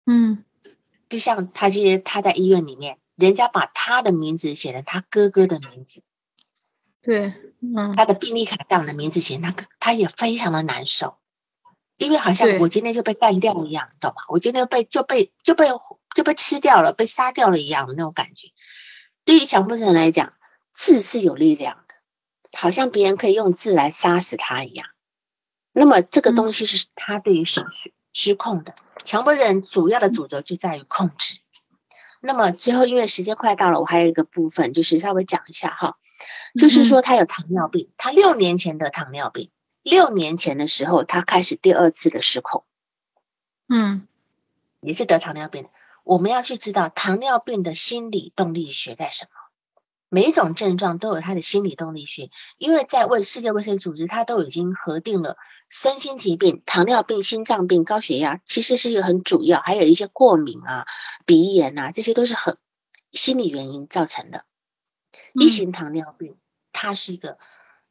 [0.04, 0.44] 嗯，
[1.08, 6.02] 就像他今天他在医院里面，人家把他的名字写成他哥哥的名字，
[7.02, 11.18] 对，嗯，他的病历卡上的名字写他他也非常的难受，
[11.96, 14.22] 因为好像我今天就被干掉一样，懂吗？
[14.28, 15.66] 我今天被就被就被
[16.14, 18.48] 就被吃掉了，被杀掉了一样的那种感觉。
[19.24, 20.32] 对于强迫症来讲。
[20.74, 21.94] 字是有力量的，
[22.56, 24.88] 好像别人可以用字来杀死他一样。
[25.72, 27.62] 那么这个东西是他对于失
[28.14, 28.74] 失控的。
[29.04, 31.40] 强迫症主要的主轴就在于控制。
[32.22, 35.98] 那么最后因为时间快到了，我还有一个部分就是稍微讲一下哈，
[36.58, 39.50] 就是说他有糖尿病，他六年前得糖尿病，
[39.82, 42.64] 六年前的时候他开始第二次的失控，
[43.68, 44.06] 嗯，
[44.80, 45.70] 也是得糖尿病的。
[46.04, 49.30] 我们要去知道糖尿病的心理动力学在什么。
[50.14, 55.38] 每一种症状都有它的心理动力学，因为在卫世界卫生组织，它都已经核定了
[55.70, 60.86] 身心疾病、糖尿病、心脏病、高血压，其实是一个很主要，还有一些过敏啊、
[61.24, 62.58] 鼻炎啊，这些都是很
[63.12, 64.44] 心理原因造成的。
[65.34, 66.36] 一型糖尿病
[66.72, 67.38] 它是一个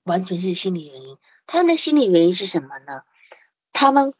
[0.04, 3.04] 完全是心理原因，他们的心理原因是什么呢？
[3.74, 4.14] 他们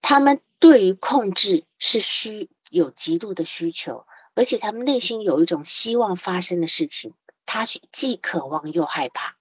[0.00, 7.14] 他们对于控制是需有极度的需求，而且他们内心有一种希望发生的事情。
[7.46, 9.36] 他既渴望又害怕，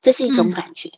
[0.00, 0.92] 这是一种感觉。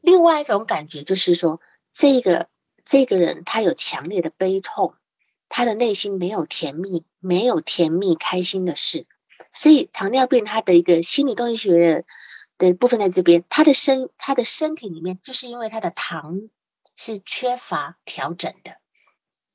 [0.00, 1.60] 另外一种感觉就是说，
[1.92, 2.48] 这个
[2.84, 4.94] 这个人他有强烈的悲痛，
[5.50, 9.06] 他的内心没有甜蜜，没有甜蜜开心的事。
[9.50, 12.04] 所以糖尿病它的一个心理动力学的
[12.58, 16.48] 的部分在这边，他的身他的身体里面就是因为他的糖
[16.94, 18.76] 是缺乏调整的，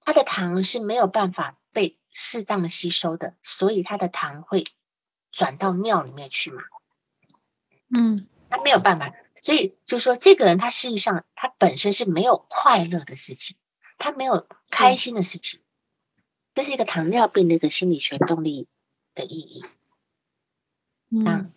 [0.03, 4.65] 他的糖是没有办法被适当的吸收的，所以他的糖会。
[5.29, 6.63] 转到尿里面去嘛？
[7.95, 13.55] 嗯，他没有办法，所以就说这个人他实际上他本身是没有快乐的事情，
[13.99, 15.59] 他没有开心的事情，
[16.55, 18.67] 这是一个糖尿病的一个心理学动力
[19.13, 19.63] 的意义。
[21.09, 21.53] 嗯，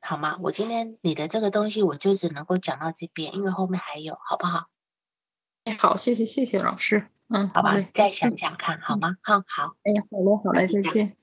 [0.00, 0.38] 好吗？
[0.42, 4.68] 我今天你的这个东西我就只能够讲到这边，因为后面还有，好不好？
[5.64, 7.08] 哎，好，谢谢谢谢老师。
[7.28, 9.16] 嗯，好吧，再想想看好吗？
[9.22, 9.76] 好好。
[9.84, 11.16] 哎，好嘞，好嘞，再见。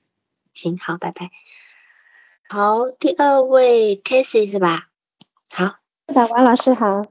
[0.52, 1.30] 行，好，拜拜。
[2.48, 4.88] 好，第二位 Casey 是吧？
[5.50, 5.76] 好，
[6.08, 7.04] 是的，王老师好。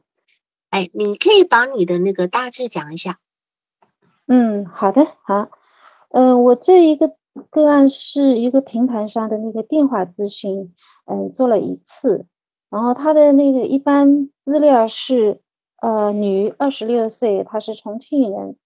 [0.72, 3.20] 哎，你可以把你的那个大致讲一下。
[4.28, 5.50] 嗯，好的，好。
[6.10, 7.16] 嗯，我这一个
[7.50, 10.74] 个案是一个平台上的那个电话咨询，
[11.06, 12.26] 嗯，做了一次。
[12.70, 15.42] 然后他的那个一般资料是，
[15.82, 18.58] 呃，女，二十六岁，她是重庆人。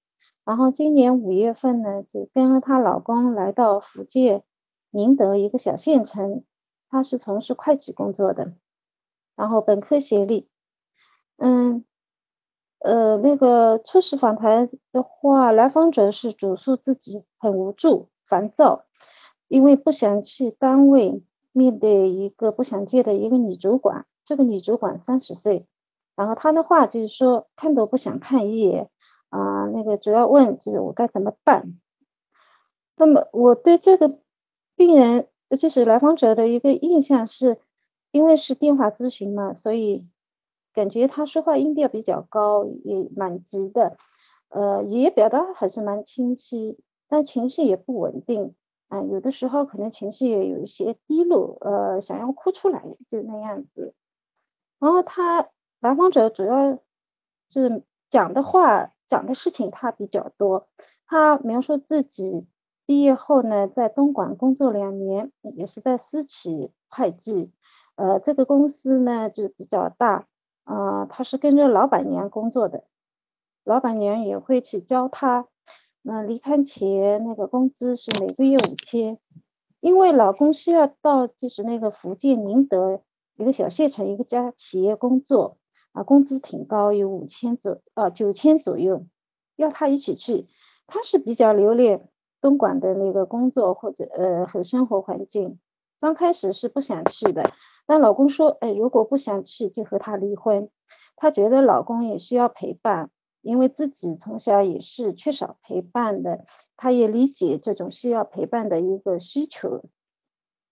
[0.43, 4.43] 然后今年五月份呢，就跟她老公来到福建
[4.91, 6.43] 宁德一个小县城。
[6.89, 8.53] 她是从事会计工作的，
[9.35, 10.47] 然后本科学历，
[11.37, 11.85] 嗯，
[12.79, 18.85] 呃，那个初始访谈的话，来访者是主诉自己很无助、烦躁，
[19.47, 25.65] 因为不想去单位面对一个不想见的一个女主管，这个女主管三十岁，
[26.15, 28.89] 然后她的话就是说看都不想看一眼
[29.29, 31.79] 啊，那个主要问就是我该怎么办？
[32.95, 34.19] 那么我对这个
[34.75, 35.27] 病人。
[35.59, 37.59] 就是来访者的一个印象是，
[38.09, 40.07] 因为是电话咨询嘛，所以
[40.73, 43.95] 感觉他说话音调比较高，也蛮急的，
[44.49, 46.79] 呃，也表达还是蛮清晰，
[47.13, 48.55] 但情绪也不稳定
[48.87, 53.93] 啊，有的时候可能情绪也有一些低落，呃，想要哭出来就那样子。
[54.79, 55.47] 然后他
[55.79, 56.79] 来访者主要
[57.51, 60.67] 就是讲的话，讲的事情他比较多，
[61.05, 62.47] 他描述自己。
[62.87, 67.51] 毕业后呢，在东莞工作两年，也是在私企会计。
[67.93, 70.25] 呃，这个公司呢就比较大，
[70.63, 72.85] 啊，他是跟着老板娘工作的，
[73.63, 75.47] 老板娘也会去教他。
[76.03, 79.17] 那离开前那个工资是每个月五千，
[79.79, 83.01] 因为老公需要到就是那个福建宁德
[83.37, 85.57] 一个小县城一个家企业工作，
[85.93, 89.05] 啊，工资挺高，有五千左啊九千左右，
[89.55, 90.47] 要他一起去，
[90.85, 92.09] 他是比较留恋。
[92.41, 95.59] 东莞的那个工作或者呃和生活环境，
[96.01, 97.49] 刚开始是不想去的，
[97.87, 100.69] 但老公说，哎，如果不想去就和他离婚。
[101.15, 103.11] 她觉得老公也需要陪伴，
[103.43, 109.83] 因为自己从小也是缺少陪伴的，她也理解这种需要陪伴的一个需求，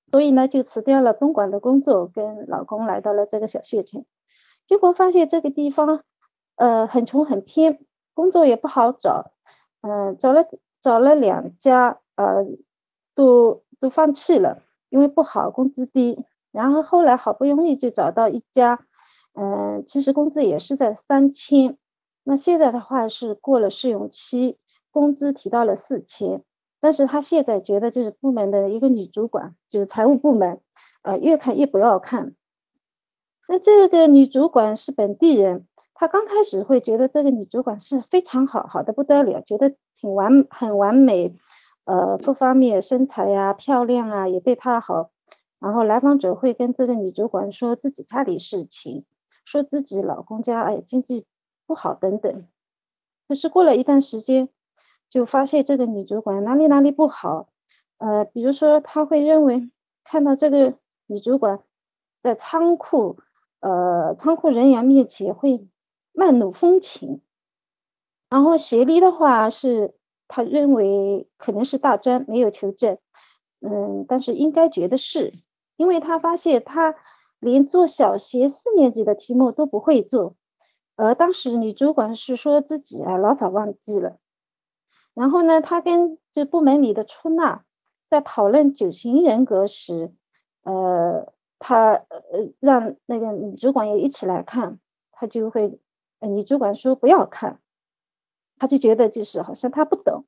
[0.10, 4.06] 所以呢就辞掉了东莞的工作，跟老公来到了这个小县城。
[4.66, 6.04] 结果发现这个地方，
[6.56, 7.86] 呃，很穷很偏，
[8.16, 9.32] 工作也不好找，
[9.82, 10.48] 嗯，找了。
[10.84, 12.44] 找了两家，呃，
[13.14, 16.26] 都都放弃了，因为不好，工资低。
[16.52, 18.80] 然后后来好不容易就找到一家，
[19.36, 21.78] 嗯，其实工资也是在三千。
[22.24, 24.58] 那现在的话是过了试用期，
[24.92, 26.44] 工资提到了四千。
[26.80, 30.62] 但是他现在觉得就是部门的一个女主管，就是财务部门，
[31.04, 32.36] 呃，越看越不要看。
[33.48, 39.76] 那这个女主管是本地人，他刚开始会觉得这个女主管是非常好，好的不得了，觉得。
[40.02, 41.36] 挺完很完美，
[41.86, 45.12] 呃，各方面身材呀漂亮啊，也对她好，
[45.60, 49.06] 然后来访者会跟这个女主管说自己家里事情，
[49.46, 51.28] 说自己老公家哎经济
[51.72, 52.46] 不好等等。
[53.30, 54.50] 可是过了一段时间，
[55.10, 57.48] 就发现这个女主管哪里哪里不好，
[57.98, 59.72] 呃，比如说他会认为
[60.04, 60.74] 看到这个
[61.08, 61.62] 女主管
[62.22, 63.20] 在仓库，
[63.62, 65.66] 呃，仓库人员面前会
[66.12, 67.22] 卖弄风情，
[68.30, 69.96] 然后协力的话是
[70.28, 72.98] 他认为可能是大专没有求证，
[73.62, 75.34] 嗯，但是应该觉得是。
[75.78, 76.96] 因为他发现他
[77.40, 80.36] 连做小学四年级的题目都不会做，
[81.06, 84.18] 而当时女主管是说自己啊老早忘记了。
[85.14, 87.64] 然后呢，他跟这部门里的出纳
[88.10, 90.14] 在讨论九型人格时，
[90.64, 92.06] 呃，他呃
[92.60, 94.80] 让那个女主管也一起来看，
[95.12, 95.80] 他就会，
[96.20, 97.60] 女主管说不要看，
[98.58, 100.26] 他就觉得就是好像他不懂。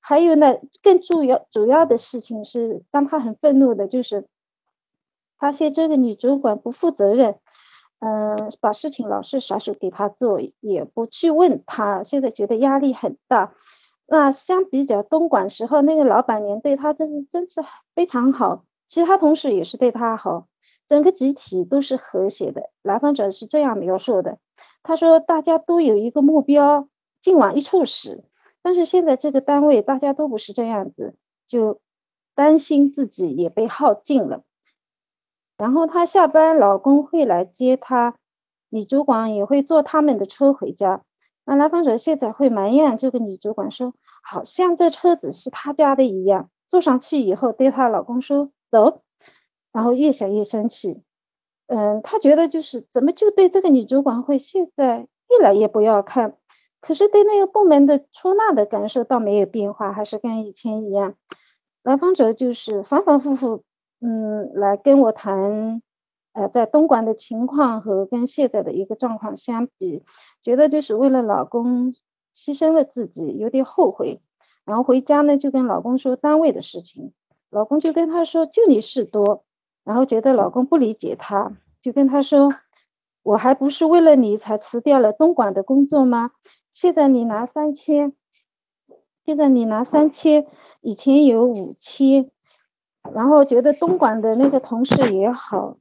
[0.00, 4.26] 还有呢，更主要主要的事情是，让他很愤怒的就是。
[5.38, 7.40] 发现这个女主管不负责任，
[8.04, 13.54] 嗯，把事情老是甩手给他做，也不去问他，现在觉得压力很大。
[14.08, 17.62] 那相比较东莞时候，那个老板娘对他真是真是
[17.94, 20.48] 非常好，其他同事也是对他好，
[20.88, 22.70] 整个集体都是和谐的。
[22.82, 24.38] 来访者是这样描述的，
[24.82, 26.88] 他说大家都有一个目标，
[27.22, 28.24] 劲往一处使。
[28.62, 31.14] 但是现在这个单位大家都不是这样子，
[31.46, 31.80] 就
[32.34, 34.42] 担心自己也被耗尽了。
[35.62, 38.16] 然后她下班，老公会来接她，
[38.68, 41.02] 女主管也会坐他们的车回家。
[41.44, 43.94] 那来访者现在会埋怨这个女主管说，
[44.24, 46.50] 好像这车子是她家的一样。
[46.66, 49.02] 坐上去以后，对她老公说走，
[49.72, 51.00] 然后越想越生气。
[51.68, 56.34] 嗯，她觉得就是怎么就对这个女主管会现在越来越不要看，
[56.80, 61.14] 可是对那个部门的出纳的感受倒没有变化，还是跟以前一样。
[61.84, 63.62] 来访者就是反反复复。
[64.04, 65.80] 嗯，来跟我谈，
[66.32, 70.02] 呃，在东莞的情况和跟现在的一个状况相比，
[70.42, 71.94] 觉得就是为了老公
[72.36, 74.20] 牺牲了自己，有点后悔。
[74.64, 77.12] 然后回家呢，就跟老公说单位的事情，
[77.48, 79.44] 老公就跟他说就你事多，
[79.84, 82.52] 然后觉得老公不理解他，就跟他说，
[83.22, 86.32] 我还不是为了你才辞掉了东莞的工作吗？
[86.72, 88.14] 现在你拿三千，
[89.24, 90.48] 现在你拿三千，
[90.80, 92.32] 以前有五千。
[93.10, 95.76] 然后觉得东莞的那个同事也好，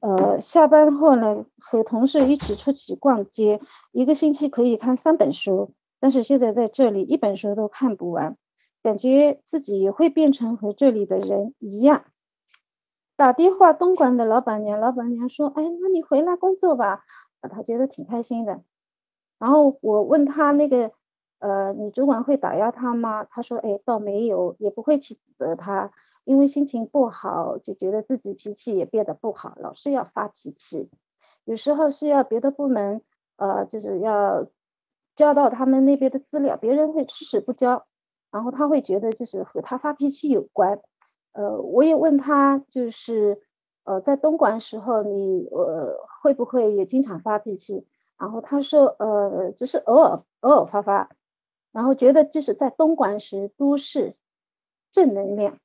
[0.00, 3.60] 呃，下班后呢和同事一起出去逛街，
[3.92, 8.36] 一个星期可以看三本书，但是现在在这里一本书都看不完，
[8.82, 12.04] 感觉自己也会变成和这里的人一样。
[13.16, 17.04] 打电话东莞的老板娘，老板娘说：“哎，那你回来工作吧。”
[17.40, 18.60] 啊，他觉得挺开心的。
[19.38, 20.92] 然后我问他那个，
[21.38, 23.24] 呃，你主管会打压他吗？
[23.24, 25.90] 他说：“哎，倒没有，也不会去指责他。”
[26.28, 30.90] 因为心情不好，就觉得自己脾气也变得不好，老是要发脾气。
[31.46, 33.00] 有时候是要别的部门，
[33.36, 34.46] 呃，就是要
[35.16, 37.86] 交到他们那边的资料，别人会迟迟不交，
[38.30, 40.82] 然后他会觉得就是和他发脾气有关。
[41.32, 43.40] 呃，我也问他，就是
[43.84, 47.86] 呃，在东莞时候，你呃会不会也经常发脾气？
[48.18, 51.08] 然后他说，呃，只是偶尔偶尔发发，
[51.72, 54.14] 然后觉得就是在东莞时都是
[54.92, 55.58] 正能量。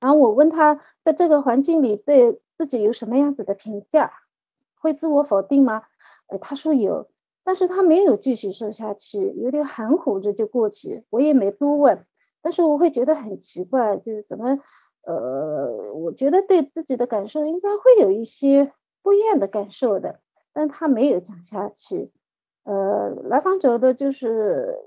[0.00, 4.12] 然后我问他在这个环境里对自己有什么样子的评价，
[4.80, 5.82] 会自我否定吗？
[6.26, 7.08] 呃，他说有，
[7.44, 12.06] 但是他没有继续说下去，有点含糊着就过去，我也没多问。
[12.42, 14.58] 但是我会觉得很奇怪，就是怎么，
[15.02, 18.72] 呃，我觉得对自己的感受应该会有一些
[19.02, 20.20] 不一样的感受的，
[20.54, 22.10] 但他没有讲下去。
[22.64, 24.78] 呃，来访者的就是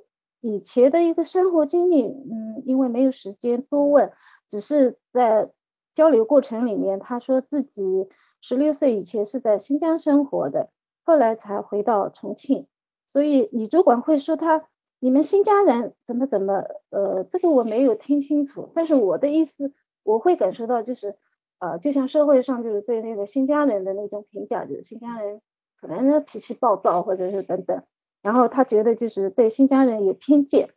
[0.44, 4.12] 以前的一个生活经历，嗯，因为没有时间多问。
[4.50, 5.50] 只是在
[5.96, 8.10] 交流过程里面，他说自己
[8.42, 10.70] 十六岁以前是在新疆生活的，
[11.06, 12.68] 后来才回到重庆。
[13.08, 14.68] 所以女主管会说他，
[15.00, 18.70] 你们新疆人怎么怎么，呃，这个我没有听清楚。
[18.76, 19.72] 但是我的意思，
[20.04, 21.16] 我会感受到就是，
[21.60, 25.40] 呃，就像社会上就是对那个新疆人的那种评价，就是新疆人
[25.80, 27.82] 可能脾气暴躁或者是等等。
[28.24, 30.70] 然后他觉得就是对新疆人有偏见，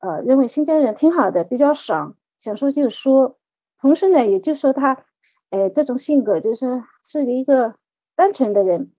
[0.00, 2.16] 呃，认为新疆人挺好的，比较爽。
[2.40, 3.38] 想说就说，
[3.78, 5.04] 同时呢，也就说他，
[5.50, 7.76] 哎，这种性格就是是一个
[8.16, 8.90] 单纯的人。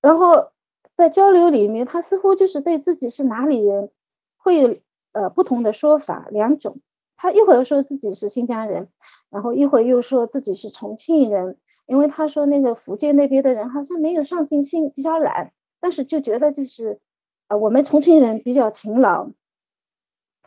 [0.00, 0.50] 然后
[0.96, 3.90] 在交流里面，他似乎就是对自己是哪里人，
[4.36, 4.76] 会有
[5.12, 6.80] 呃不同的说法两种。
[7.16, 8.88] 他一会儿说自己是新疆人，
[9.30, 15.52] 然后一会儿又说自己是重庆人，因为他说那个福建那边的人好像没有上进心，比较懒，
[15.84, 16.98] 但是就觉得就是
[17.46, 19.28] 啊，我们重庆人比较勤劳。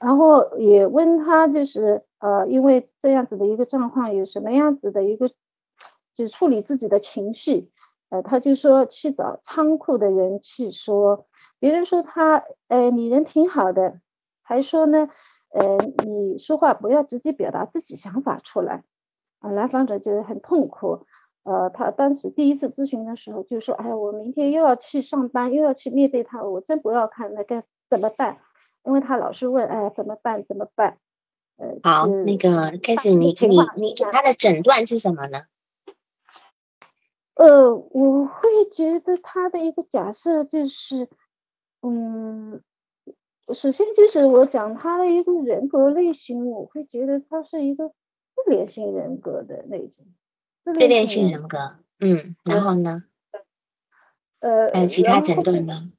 [0.02, 5.30] 然后也问他，就是呃，因为这样子的一个状况，有什么样子的一个，
[6.16, 7.70] 就处理自己的情绪，
[8.10, 11.28] 呃，他就说去找仓库的人去说，
[11.60, 14.02] 别人说他，呃，你人挺好的，
[14.42, 15.08] 还说呢，
[15.50, 18.84] 呃，你说话不要直接表达自己想法出来，
[19.38, 21.06] 啊，来访者就很痛苦，
[21.48, 28.40] 呃，他当时第一次咨询的时候就说，哎呀，我明天又要去上班，又要去面对他，我真不要看那该怎么办？
[28.84, 30.44] 因为他老是问，哎，怎么办？
[30.46, 30.98] 怎么办？
[31.56, 35.40] 呃，好，那个开始，你你你他的诊断是什么呢？
[37.36, 41.08] 呃，我会觉得他的一个假设就是，
[41.82, 42.62] 嗯，
[43.54, 50.06] 首先就是我讲他的一个人格类型，我会觉得他是一个自恋性人格的那种。
[50.74, 53.04] 自恋性人格，嗯，然后呢？
[54.40, 55.92] 呃，还有其他诊断吗？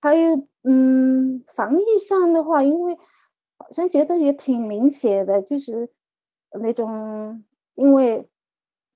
[0.00, 0.46] 还有。
[0.68, 2.98] 嗯，防疫上的话，因为
[3.56, 5.92] 好像觉得也挺明显的，就是
[6.50, 7.44] 那种，
[7.76, 8.26] 因为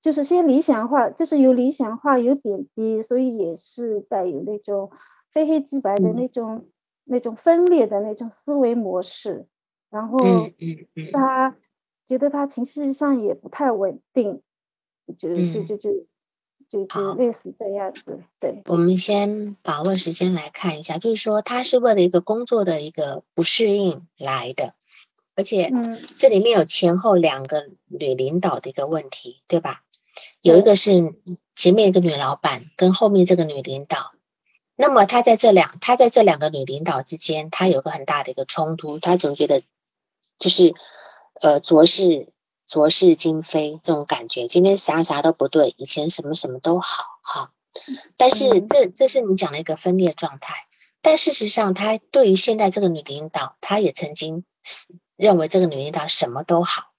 [0.01, 4.91] 就是先理想化，就是有理想化，有贬低，所以也是带有那种
[5.31, 6.67] 非黑即白的那种
[7.05, 9.47] 那种分裂的那种思维模式。
[9.89, 10.19] 然后
[11.13, 11.55] 他
[12.05, 14.41] 觉得他情绪上也不太稳定，
[15.13, 15.89] 就就就就。
[16.69, 16.85] 就
[17.15, 18.61] 类似这样子，对。
[18.67, 24.73] 我们先把握时间来看一下，就是说他是为了一个工作的一个不适应来的，
[25.35, 25.69] 而且
[26.15, 29.83] 这里面有前后两个女领导的一个问题，对吧？
[30.39, 31.13] 有一个是
[31.55, 34.13] 前面一个女老板跟后面这个女领导，
[34.77, 39.61] 那么他在这两他在这两个女领导之间，他有个很大的一个冲突，他总觉得
[40.39, 40.73] 就是
[41.41, 42.29] 呃浊世。
[42.71, 47.51] 浊世今非这种感觉，今天啥啥都不对，以前什么什么都好，哈。
[48.15, 50.67] 但是这这是你讲的一个分裂状态。
[51.01, 54.45] 但事实上，他对于现在这个女领导，他也曾经
[55.17, 56.93] 认为这个女领导什么都好，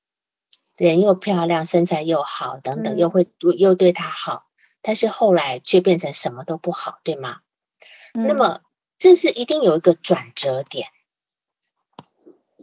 [0.76, 4.44] 人又漂亮，身材又好，等等，又会又对她好。
[4.82, 7.38] 但是后来却变成什么都不好，对吗？
[8.12, 8.60] 那么
[8.98, 10.88] 这是一定有一个转折点。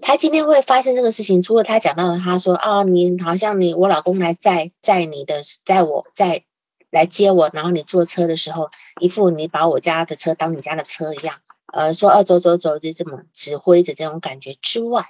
[0.01, 6.45] 他今天会发生这个事情，除了他讲到了，他说：“哦，你好像你我老公来载载你的，载我载
[6.89, 8.69] 来接我，然后你坐车的时候，
[8.99, 11.41] 一副你把我家的车当你家的车一样，
[11.73, 15.05] 呃，说哦走走走，就这么指挥着这种感觉之外，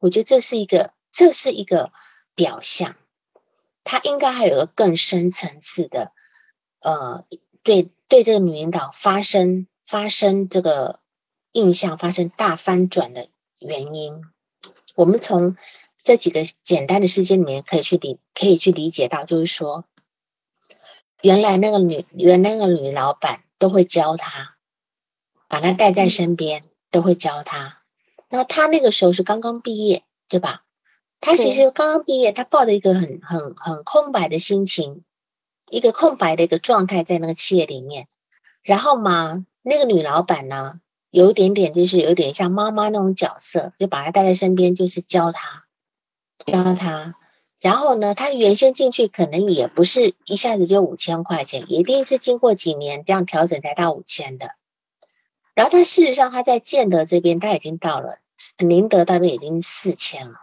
[0.00, 1.92] 我觉得这是一个这是一个
[2.34, 2.96] 表象，
[3.84, 6.12] 他应该还有个更深层次的，
[6.80, 7.24] 呃，
[7.62, 10.98] 对对这个女领导发生发生这个
[11.52, 13.28] 印象发生大翻转的。”
[13.58, 14.22] 原因，
[14.94, 15.56] 我们从
[16.02, 19.84] 这几个简单的事件里面可以去理，可以去理解到，就是说，
[21.22, 24.56] 原来那个女，原来那个女老板都会教他，
[25.48, 27.82] 把他带在身边，都会教他。
[28.28, 30.64] 那他那个时候是刚刚毕业，对吧？
[31.20, 35.02] 他其实刚刚毕业，他抱着一个很很很空白的心情，
[35.70, 38.06] 一个空白的一个状态在那个企业里面。
[38.62, 40.80] 然后嘛，那个女老板呢？
[41.16, 45.64] 有一点点，就是有点像妈妈那种角色，就把他带在身边，就是教他，
[46.44, 47.14] 教他。
[47.58, 54.50] 然后呢，他原先进去可能也不是一下子就五千块钱，一定是经过几年这样调整才到五千的。
[55.54, 58.18] 然后他事实上他在建德这边他已经到了，
[58.58, 60.34] 宁德那边已经四千了，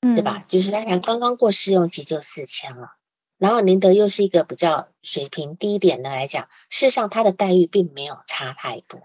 [0.00, 0.44] 对吧？
[0.48, 2.96] 就是他才刚刚过试用期就四千了。
[3.38, 9.00] 然后宁德又是一个比较水平低一点的来讲，事实上他的待遇并没有差太多。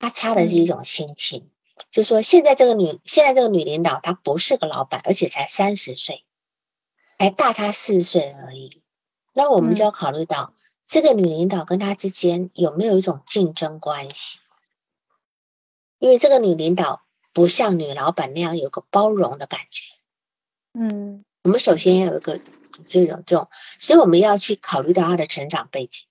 [0.00, 1.50] 他差的是一种心情，
[1.90, 6.24] 就说现在这个女，现在这个女领导她不是个老板，而且才三十岁，
[7.18, 8.82] 还大她四岁而已。
[9.34, 10.54] 那我们就要考虑到
[10.86, 14.40] 这个女领导跟她之间有没有一种竞争关系？
[15.98, 17.02] 因为这个女领导
[17.34, 19.82] 不像女老板那样有个包容的感觉。
[20.72, 22.40] 嗯，我们首先要有一个
[22.86, 26.06] 这种这种，所以我们要去考虑到她的成长背景，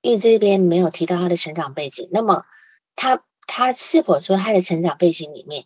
[0.00, 2.44] 因为这边没有提到她的成长背景，那么。
[3.00, 5.64] 他他是否说他的成长背景里面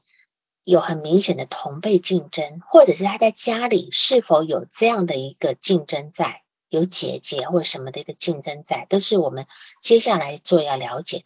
[0.63, 9.49] 有很明显的同辈竞争，或者是他在家里是否有这样的一个竞争在，有姐姐或什么的一个竞争在，都是我们
[9.81, 11.25] 接下来做要了解的。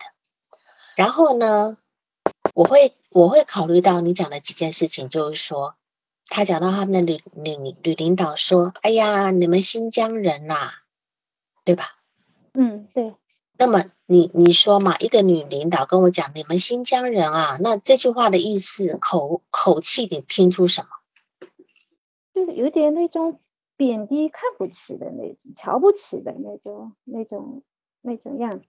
[0.96, 1.76] 然后呢，
[2.54, 5.76] 我会我会考虑到你讲的几件事情，就是说
[6.24, 10.70] 他讲到他们的女女女领导说：“哎呀，你们新疆人呐，
[11.64, 11.98] 对吧？”
[12.54, 13.14] 嗯，对。
[13.58, 20.88] 那么你你说嘛，一个女领导跟我讲，你们新疆人啊，那这句话的意思口口气，你听出什么？
[22.32, 23.40] 就是有点那种
[23.76, 27.64] 贬低、看不起的那种，瞧不起的那种、那种、
[28.00, 28.66] 那种样子。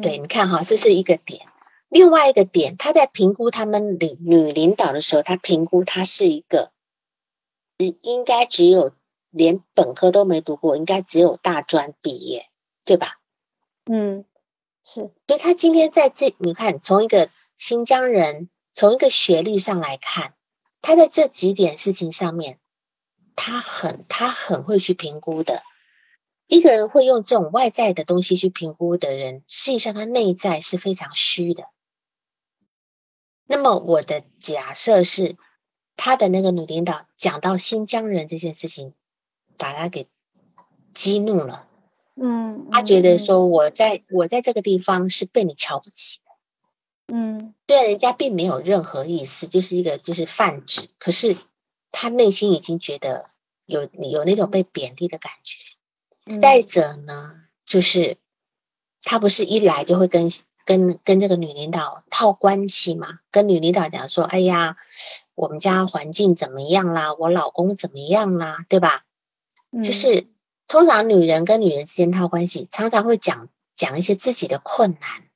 [0.00, 1.46] 对，你看哈，这是一个点。
[1.90, 6.72] 另外一个点，他在评估他们领女领导的时候，他评估他是一个，
[7.76, 8.92] 只应该只有
[9.30, 12.46] 连本科都没读过，应该只有大专毕业，
[12.86, 13.20] 对吧？
[13.86, 14.24] 嗯，
[14.84, 15.10] 是。
[15.26, 20.34] 所以他今天在这，你看，从一个新疆人，从一个学历上来看，
[20.82, 22.58] 他在这几点事情上面，
[23.34, 25.62] 他很他很会去评估的。
[26.48, 31.64] 一个人会用这种外在的东西去评估的人，实际上他内在是非常虚的。
[33.46, 35.36] 那么我的假设是，
[35.96, 38.94] 他的那个女领导讲到新疆人这件事情，
[39.56, 40.08] 把他给
[40.94, 41.68] 激怒了。
[42.20, 47.14] 嗯，他觉得说我在我在这个地方是被你瞧不起的。
[47.14, 51.36] 嗯，虽然人家并没有任何意思，就是一个就是泛指，可是
[51.92, 53.30] 他内心已经觉得
[53.66, 55.58] 有有那种被贬低的感觉。
[56.40, 58.16] 再者呢，就是
[59.02, 60.28] 他不是一来就会跟
[60.64, 63.20] 跟跟这个女领导套关系嘛？
[63.30, 64.76] 跟女领导讲说：“哎呀，
[65.36, 67.14] 我们家环境怎么样啦？
[67.14, 68.64] 我老公怎么样啦？
[68.68, 69.04] 对吧？”
[69.84, 70.26] 就是
[70.68, 75.28] 通常女人跟女人之间套关系，常常会讲讲一些自己的困难，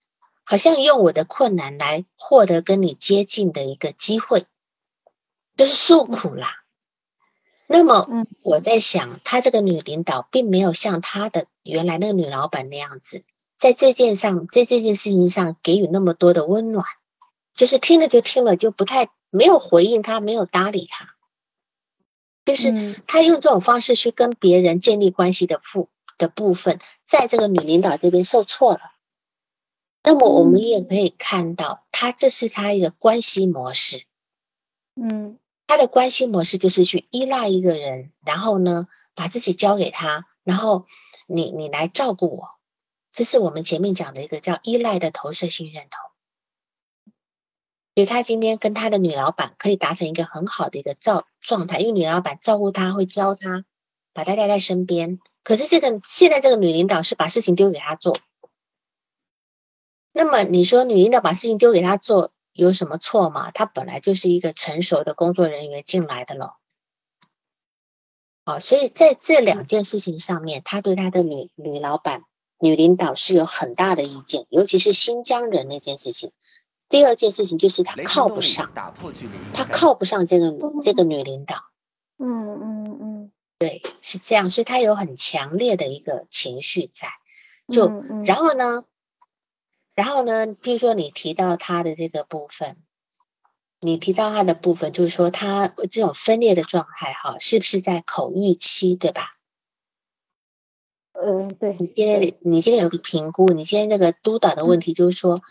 [0.45, 4.45] 好像用我的困难来获得跟你接近的一个机会，
[5.57, 6.57] 就是诉苦啦。
[7.67, 8.09] 那么
[8.43, 13.23] 我在想，她这个女领导并没有像她的原来那个女老板那样子，
[13.57, 16.85] 在这件上，在这件事情上给予那么多的温暖，
[17.55, 21.15] 就是听了就听了，就不太没有回应她，没有搭理她，
[22.51, 25.89] 就是他用这种方式去跟别人建立关系的部
[26.19, 28.81] 的部分，在这个女领导这边受挫了。
[30.03, 34.05] 那么我们也可以看到，他这是他一个关系模式，
[34.95, 35.39] 嗯。
[35.67, 40.85] 他的关系模式就是去依赖一个人，然后呢，把自己交给他，然后
[41.29, 42.49] 你你来照顾我，
[43.13, 46.10] 这是我们前面讲的一个叫依赖的投射性认同。
[48.01, 53.67] 所以他今天跟他的女老板可以达成一个很好的一个照状态，因为女老板照顾他，会教他，
[54.15, 55.21] 把他带在身边。
[55.45, 58.17] 可是这个现在这个女领导是把事情丢给他做，
[60.13, 62.33] 那么你说女领导把事情丢给他做？
[62.55, 63.51] 有什么错吗？
[63.51, 66.57] 他本来就是一个成熟的工作人员进来的了，
[68.47, 72.25] 好，所以在这两件事情上面，他对他的女女老板、
[72.61, 76.33] 女领导是有很大的意见，尤其是新疆人那件事情。
[76.91, 78.71] 第二件事情就是他靠不上，
[79.55, 81.71] 他靠不上这个这个女领导。
[82.19, 87.09] 嗯嗯嗯，对，是这样，所以他有很强烈的一个情绪在。
[87.69, 87.89] 就
[88.27, 88.85] 然后呢？
[89.95, 90.49] 然后呢？
[90.49, 92.77] 譬如说，你提到他的这个部分，
[93.81, 99.31] 你提到他的部分，就是说他这种分裂的状态，哈，是不是在口欲期，对吧？
[101.13, 101.77] 嗯，对。
[101.79, 105.43] 你今天你今天有个评估，你今天那个督导的问题就是说，嗯，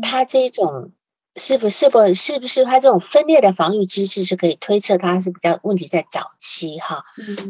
[0.00, 0.92] 他这种
[1.36, 7.04] 是不是不是不是他这种分裂的防御机制是可以推测他是比较问题在早期哈？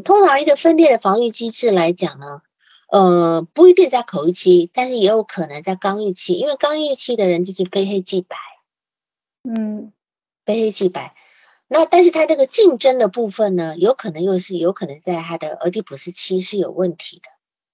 [0.04, 2.42] 通常一个分裂的防御机制来讲呢？
[2.90, 8.36] 呃，不一定在口欲期，但是也有可能在刚欲期，因为刚欲期的人就是非黑即白，
[9.42, 9.92] 嗯，
[10.46, 11.14] 非黑即白。
[11.66, 17.28] 那但是他这个竞争的部分呢，有可能又是有可能在他的俄狄浦斯期是有问题的，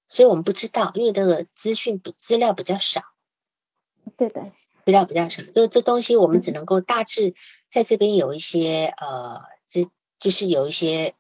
[0.09, 3.03] 所以我们不知道，因为这个资讯比资料比较少。
[4.17, 4.53] 对的，
[4.85, 7.35] 资料比较少，就这东西我们只能够大致
[7.69, 9.89] 在这边有一些呃，这
[10.19, 11.15] 就是有一些。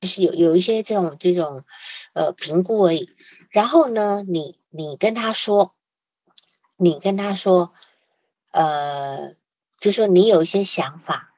[0.00, 1.64] 就是有有一些这种这种
[2.12, 3.10] 呃评估而已，
[3.50, 5.74] 然后呢，你你跟他说，
[6.76, 7.72] 你跟他说，
[8.52, 9.34] 呃，
[9.80, 11.34] 就说你有一些想法，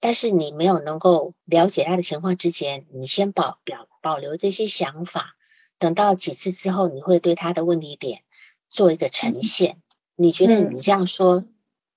[0.00, 5.36] 但是你没有能够了解他的情况之前，你先保表保留这些想法，
[5.78, 8.22] 等到几次之后，你会对他的问题点
[8.68, 9.80] 做一个呈现。
[10.20, 11.44] 你觉得你这样说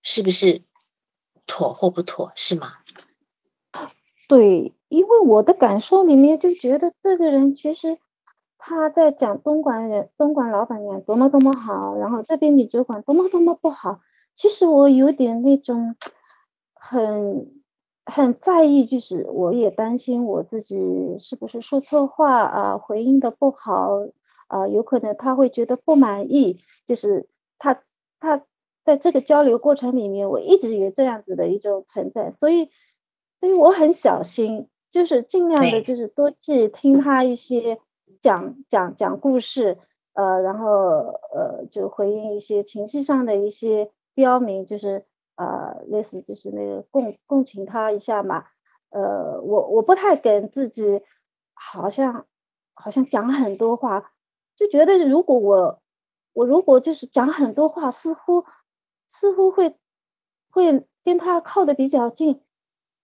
[0.02, 0.62] 是不是
[1.46, 2.32] 妥或不妥？
[2.36, 2.68] 是吗？
[4.30, 4.74] 对。
[4.88, 7.98] 因为我的感受里面就觉得这个人其实
[8.60, 14.02] 他在讲东莞人、东莞老板娘多么多么好，然后这边女主管多么多么不好。
[14.36, 15.96] 其实我有点那种
[16.76, 17.64] 很
[18.06, 20.78] 很在意，就是我也担心我自己
[21.18, 23.98] 是不是说错话啊，回应的不好
[24.48, 26.62] 啊，有可能他会觉得不满意。
[26.88, 27.82] 就是他
[28.24, 28.44] 他
[28.84, 32.72] 在这个交流过程里面，我一直有这样子的一种存在，所以
[33.40, 34.70] 所以我很小心。
[34.94, 37.80] 就是尽量的，就是多去听他一些
[38.22, 39.80] 讲讲讲故事，
[40.14, 40.70] 呃，然后
[41.34, 45.04] 呃，就回应一些情绪上的一些标明，就是
[45.36, 48.46] 呃，类似就是那个共共情他一下嘛，
[48.92, 51.02] 呃，我我不太跟自己
[51.56, 52.28] 好像
[52.76, 54.12] 好像讲很多话，
[54.56, 55.82] 就觉得如果我
[56.34, 58.46] 我如果就是讲很多话，似乎
[59.12, 59.76] 似乎会
[60.50, 62.42] 会跟他靠的比较近，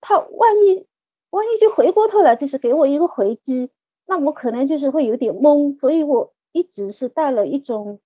[0.02, 0.88] 他万一
[1.30, 3.70] 万一就回过头来，就是给我一个回击，
[4.08, 8.00] 那我可能就是会有点懵，所以我一直是带了一种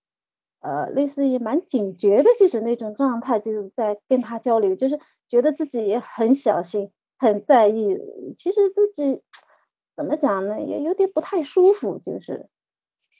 [0.60, 5.00] 呃类似于蛮警觉的，就是那种状态，就是在跟他交流，就是
[5.30, 7.98] 觉得自己也很小心、很在意，
[8.38, 9.22] 其实自己
[9.96, 12.50] 怎么讲呢，也有点不太舒服，就是。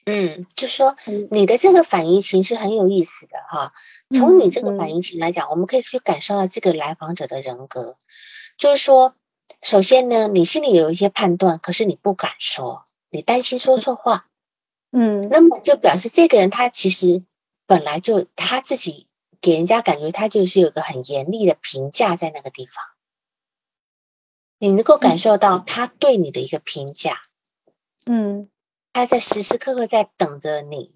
[0.06, 0.96] 嗯，就说
[1.30, 3.72] 你的这个反应情是很有意思的哈。
[4.10, 7.96] 从你这个反应情来讲，我们可以去感受到这个来访者的人格。
[8.58, 9.16] 就是说，
[9.62, 14.28] 首先呢，你心里有一些判断，可是你不敢说，你担心说错话。
[14.92, 17.22] 嗯，那么就表示这个人他其实
[17.66, 19.08] 本来就他自己
[19.40, 22.74] 给人家感觉他就是有个很严厉的评价在那个地方。
[24.58, 27.22] 你能够感受到他对你的一个评价。
[28.04, 28.50] 嗯。
[28.94, 30.94] 他在时时刻刻在等着你，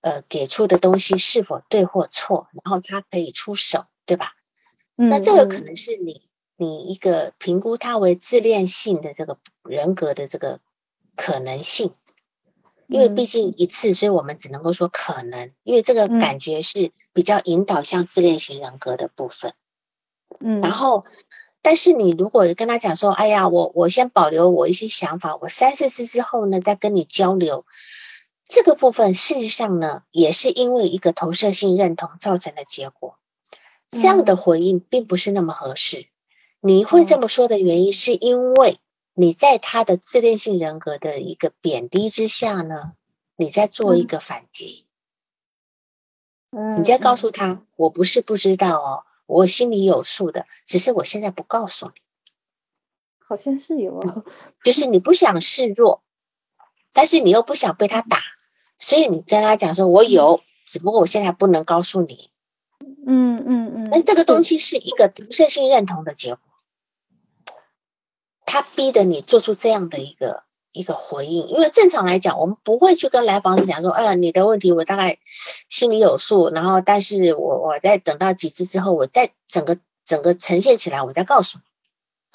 [0.00, 4.32] 呃，给出的东西是否对或错，然后他可以出手，对吧？
[4.96, 10.58] 那这个可能是你你一个评估他为自恋性的这个人格的这个
[11.14, 11.94] 可能性，
[12.88, 19.54] 因为毕竟一次，所以我们只能够说可能，因为这个感觉是比较引导向自恋型人格的部分。
[20.40, 21.04] 嗯，然后。
[21.64, 27.64] 但是你如果跟他讲说，哎呀，我我先保留我一些想法，我三四次之后呢再跟你交流，
[28.44, 33.16] 这个部分事实上呢也是因为一个投射性认同造成的结果，
[33.88, 36.06] 这样的回应并不是那么合适。
[36.60, 38.76] 你会这么说的原因，是因为
[39.14, 42.92] 你在他的自恋性人格的一个贬低之下呢，
[43.36, 44.84] 你在做一个反击，
[46.76, 49.04] 你在告诉他，我不是不知道哦。
[49.26, 51.92] 我心里有数的，只是我现在不告诉你。
[53.26, 54.22] 好像是有啊，
[54.62, 56.02] 就是你不想示弱，
[56.92, 58.18] 但是你又不想被他打，
[58.76, 62.30] 所以你跟他讲说：“我有，只不过我现在不能告诉你。”
[63.06, 63.88] 嗯嗯嗯。
[63.90, 66.40] 那这个东西是一个独设性认同的结果，
[68.44, 70.44] 他逼得你做出这样的一个。
[70.74, 75.18] 一个回应，因为正常来讲，我们不会去跟来访者讲说，哎呀，你的问题我大概
[75.68, 81.64] 心里有数，然后，但是我我在等到几次之后，我再整个整个呈现起来，我再告诉你。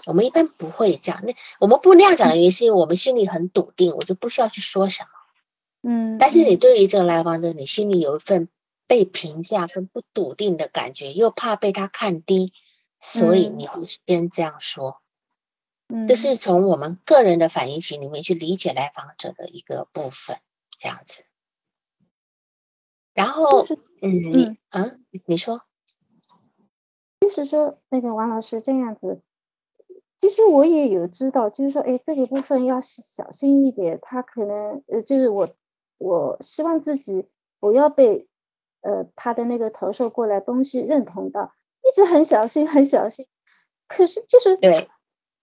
[0.05, 5.09] 我们一般不会这样，那我们不那样讲的原因，是因为我们心里很笃定，我就不需要去说什么。
[5.81, 8.47] 嗯，但是你对于这个来访者，你心里有一份
[8.87, 12.53] 被评价跟不笃定的感觉，又怕被他看低，
[13.01, 15.01] 所以你会先这样说。
[16.07, 20.37] 这是从我们个人的反应情里面去理解来访者的一个部分，
[20.77, 21.23] 这样子。
[23.15, 23.65] 然后，
[24.01, 24.85] 嗯，你啊，
[25.25, 25.61] 你说，
[27.19, 29.21] 就是说那个王老师这样子，
[30.21, 33.99] 其实我也有知道，就是说，哎，这个部分要小心一点。
[34.01, 35.49] 他可能，呃，就是我，
[35.97, 37.27] 我希望自己
[37.59, 38.27] 不要被，
[38.81, 43.27] 呃，他的那个投射过来东西认同到，一直很小心，很小心。
[43.87, 44.87] 可是，就是对。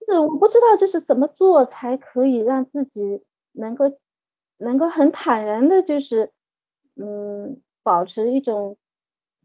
[0.07, 3.85] 是我不知道，就是怎么做才可以让自己能够
[4.57, 6.31] 能够很坦然的，就是
[6.95, 8.77] 嗯，保持一种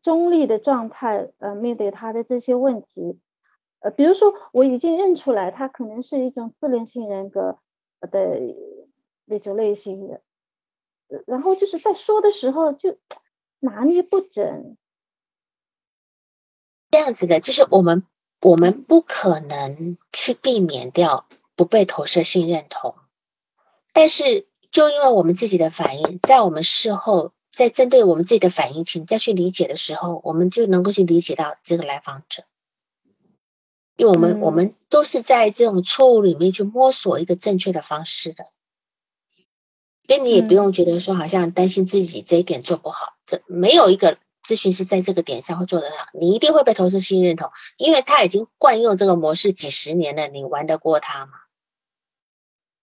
[0.03, 3.19] 中立的状态，呃，面对他的这些问题，
[3.81, 7.59] 呃，比如说我已经认出来，他可能是一种自恋性人格
[8.01, 8.41] 的
[9.25, 10.23] 那种类型的，
[11.27, 12.97] 然后就是在说的时候就
[13.61, 14.77] 拿捏不准，
[16.91, 18.05] 这样子的，就是我们。
[18.43, 22.97] 我们不可能去避免掉不被投射性认同，
[23.93, 32.43] 但是就因为我们自己的反应，在我们事后在针对我们自己的反应情再去理解的时候，我们就能够去理解到这个来访者，
[33.97, 38.45] 因为我们我们都是在这种错误里面去摸索一个正确的方式的，
[40.09, 44.19] 所以你也不用觉得说好像担心自己这一点做不好，这没有一个。
[44.43, 51.33] 咨询师在这个点上会做得好，你一定会被投射性认同，因为他已经惯用这个模式几十年了，你玩得过他吗？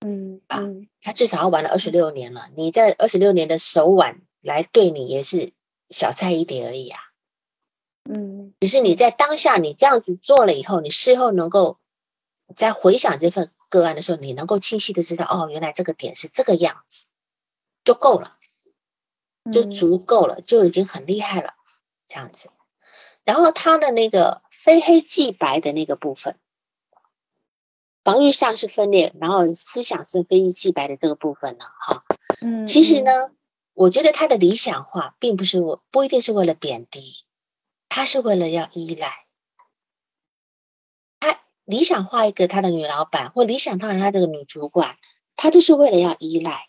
[0.06, 0.62] 嗯啊，
[1.02, 5.52] 他至少要玩了二十六年了，你在二十六年的手腕来对你也是
[5.90, 7.00] 小菜一碟而已啊。
[8.10, 11.78] 嗯，只是你在当下你这样子做了以后，你事后能够
[12.56, 17.08] 在回想这份个案的时候，你能够清晰的知道，哦，原来这个点是这个样子，
[17.84, 18.39] 就够了。
[19.52, 21.54] 就足够了，就已经很厉害了，
[22.08, 22.50] 这样子。
[23.24, 26.40] 然后他的那个非黑即白的那个部分，
[28.04, 32.04] 防御上是分裂，然后思想是非黑即白的这个部分呢，哈，
[32.42, 33.12] 嗯，其实呢，
[33.74, 37.26] 我觉得他的理想化并不是我不一定是为了贬低，
[37.88, 39.26] 他是为了要依赖。
[41.20, 44.98] 他理想化一个他的女老板，或理想化他这个女主管，
[45.36, 46.69] 他就是为了要依赖。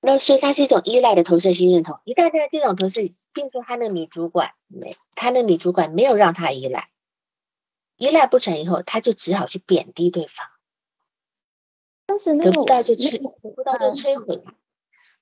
[0.00, 2.00] 那所以它是一种依赖的投射性认同。
[2.04, 3.00] 一旦在这种投射，
[3.32, 6.90] 并不说他的女主管没，他的女主管没有让他依赖，
[7.96, 10.46] 依赖不成以后，他就只好去贬低对方。
[12.06, 14.44] 但是得不到就摧，得不到就摧毁，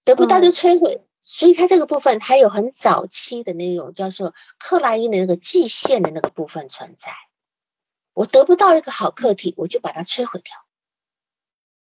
[0.04, 1.02] 得不到就摧毁。
[1.20, 7.12] 所以他这个部分还有很早期的那种叫做克莱因的那个季线的那个部分存在。
[8.12, 10.54] 我得不到一个好客体，我就把它摧毁掉。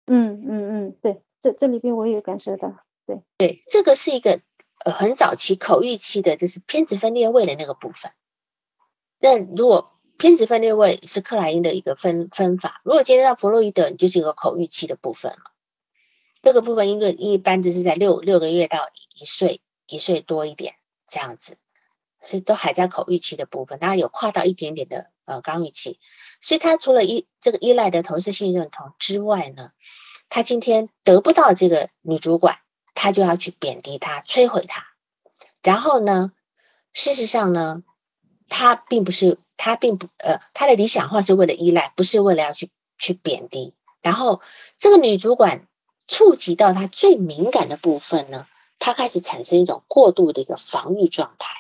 [0.05, 1.21] 嗯嗯嗯，对，
[1.53, 2.73] 这里边我也感受到，
[3.05, 4.41] 对对，这个是一个
[4.85, 8.11] 呃很早期口欲期的，就是偏执分裂位的那个部分。
[9.19, 15.53] 那如果偏执分裂位是克莱因的一个分分法，如果接到弗洛伊德，你就是一个口欲期的部分了。
[16.41, 18.77] 这个部分一个一般就是在六六个月到
[19.19, 20.75] 一岁一岁多一点
[21.07, 21.57] 这样子，
[22.21, 25.99] 所以都还在口欲期的部分，当然有跨到一点点的呃刚欲期。
[26.39, 29.71] 所以他除了依这个依赖的投射性认同之外呢，
[30.29, 32.59] 他今天得不到这个女主管，
[32.93, 34.85] 他就要去贬低她、摧毁她。
[35.61, 36.31] 然后呢，
[36.93, 37.83] 事实上呢，
[38.47, 43.73] 他并不是他并不呃他的理想化是为了依赖，不是为了要去去贬低。
[44.01, 44.41] 然后
[44.77, 45.67] 这个女主管
[46.07, 48.47] 触及到他最敏感的部分呢，
[48.79, 51.55] 他开始产生一种过度的一个防御状态。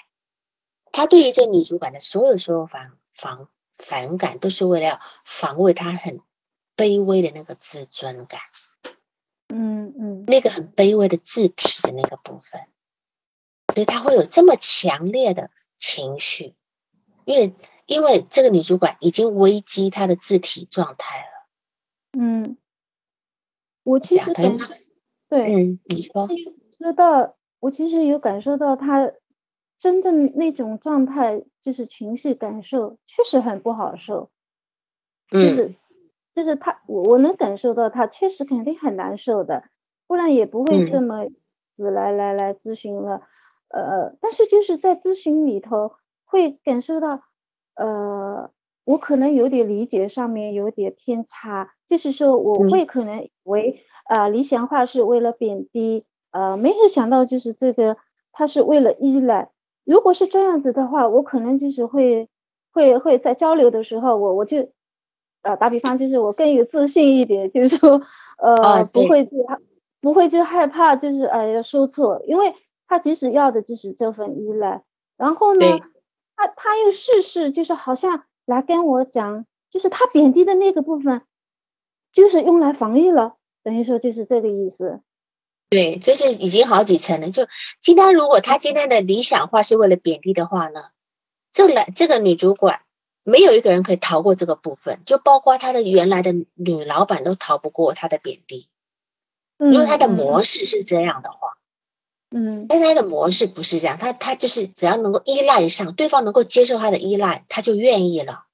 [0.91, 3.49] 他对于这女主管的所有所有防防。
[3.77, 6.19] 反感都是为了要防卫他很
[6.77, 8.39] 卑微的那个自尊感，
[9.49, 12.61] 嗯嗯，那个很卑微的字体的那个部分，
[13.73, 16.53] 所以他会有这么强烈的情绪，
[17.25, 17.53] 因为
[17.87, 21.47] 因为这个女主管已经危机她的字体状态了。
[22.17, 22.57] 嗯，
[23.83, 24.51] 我其实感
[25.27, 26.27] 对，嗯，你说。
[26.77, 29.11] 知道，我其实有感受到她。
[29.79, 34.31] 真的那种状态，就是情绪感受确实很不好受，
[35.29, 35.75] 就是
[36.37, 39.63] 就是他，我我能感受到他确实肯定很难受的，
[40.07, 41.25] 不然也不会这么
[41.75, 43.23] 子来来来咨询了。
[43.69, 45.93] 呃，但是就是在咨询里头
[46.25, 47.21] 会感受到，
[47.75, 48.51] 呃，
[48.85, 57.97] 我可能有点理解上面有点偏差，就是说我会可能为啊理想化是为了贬低，呃，没有想到就是这个
[58.31, 59.49] 他是为了依赖。
[59.85, 62.29] 如果是这样子的话，我可能就是会
[62.71, 64.69] 会会在交流的时候，我我就
[65.47, 68.01] 呃打比方，就是我更有自信一点，就是说
[68.37, 69.31] 呃不会就
[70.01, 72.53] 不会就害怕，就是哎呀说错，因为
[72.87, 74.83] 他其实要的就是这份依赖。
[75.17, 75.79] 然后呢，
[76.35, 81.21] 他他又事事就是好像来跟我讲，就是他贬低的那个部分，
[82.11, 85.01] 就是用来防御了，等于说就是这个意思。
[85.69, 87.29] 对，就是已经好几层了。
[87.29, 87.47] 就
[87.79, 90.91] 今天，如果他今天的理想化是为了贬低的话呢，
[91.51, 92.81] 这来这个女主管
[93.29, 98.69] 没有一个人可以逃过这个部分，就包括他的原来的女老板都逃不过他的贬低。
[99.57, 101.57] 如果他的模式是这样的话，
[102.31, 108.45] 嗯，但他的模式不是这样，他他就是只要能够依赖上对方，能够接受他的依赖，他就愿意了。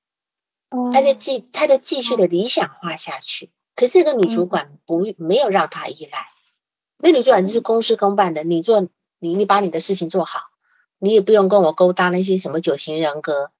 [0.71, 3.51] 哦，她就继他就继续的理想化下去。
[3.75, 6.29] 可是这个女主管不没有让他依赖。
[6.97, 8.81] 那女主管就是公事公办的，你做
[9.19, 10.39] 你你把你的事情做好，
[10.97, 13.51] 你也不用跟我勾搭那些什么九型人格。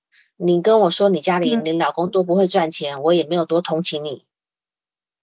[0.43, 4.25] 你跟我说你家里你老公多不会赚钱，我也没有多同情你。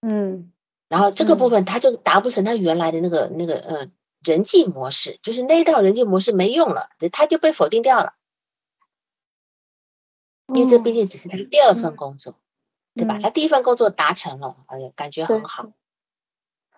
[0.00, 0.52] 嗯，
[0.88, 3.92] 然后这个部分他就达不成他原来的那个那个嗯
[4.22, 8.14] 人际模式，就是那一套人际模式没用了，他就被否定掉了。
[10.54, 12.34] 因为这毕竟只是他的第二份工作，
[12.94, 13.18] 对吧？
[13.22, 15.70] 他第一份工作达成了，哎呀，感觉很好。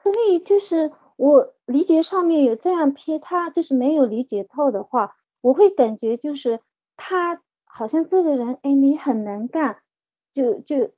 [0.03, 0.93] 所以就是。
[1.17, 6.61] 我理解上面有这样偏差，就是没有理解透的话，我会感觉就是
[6.97, 7.41] 他
[7.73, 9.79] 好像这个人，哎，你很能干，
[10.33, 10.91] 就就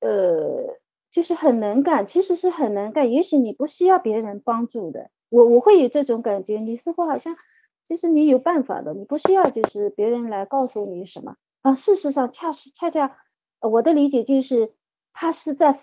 [0.00, 0.78] 呃，
[1.10, 5.10] 就是很能干，其实是很能干，也许你不需要别人帮助的。
[5.28, 7.36] 我我会有这种感觉，你似乎好像
[7.88, 11.74] 其实你有办法的，你不需要就是别人来告诉你什么啊。
[11.74, 13.18] 事实上，恰是恰恰
[13.60, 14.72] 我的理解就是
[15.12, 15.80] 他是在。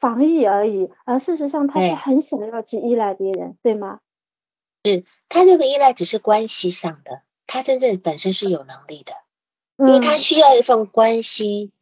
[0.00, 4.00] 防疫而已，而事实上他是很想要去依赖别人，对吗？
[4.82, 9.12] 是他这个依赖只是关系上的，他真正本身是有能力的，
[9.76, 11.72] 因为他需要一份关系，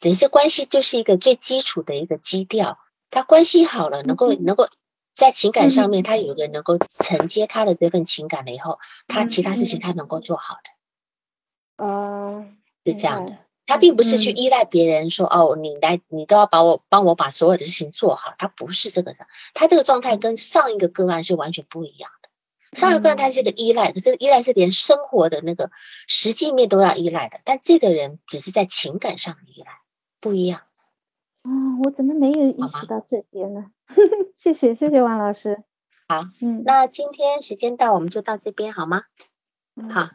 [0.00, 2.78] 等于是关系就是一个最基础的一个基调。
[3.10, 4.68] 他关系好了，能够能够
[5.14, 11.84] 在情感上面，他有个人能够承接他的这份情感了以后，他其他事情他能够做好的。
[11.84, 12.44] 哦，
[12.84, 13.38] 是这样的。
[13.66, 18.34] 他并不是去依赖别人，说哦，你来，你都要把我帮我把所有的事情做好。
[18.38, 22.17] 他不是这个的，他这个状态跟上一个个案是完全不一样的。
[22.72, 25.70] 上一个他是个依赖，可是依赖是连生活的那个
[26.06, 29.80] 实际面都要依赖的，但这个人只是在情感上的依赖，
[30.20, 30.62] 不一样。
[31.42, 31.50] 哦，
[31.84, 33.70] 我怎么没有意识到这点呢？
[34.36, 35.62] 谢谢，谢谢王老师。
[36.08, 39.02] 好，嗯，那今天时间到，我们就到这边好吗？
[39.90, 40.10] 好，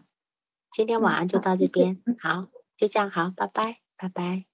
[0.71, 2.47] 今天晚上就到这边，好，
[2.77, 4.52] 就这样，好，拜拜，拜拜。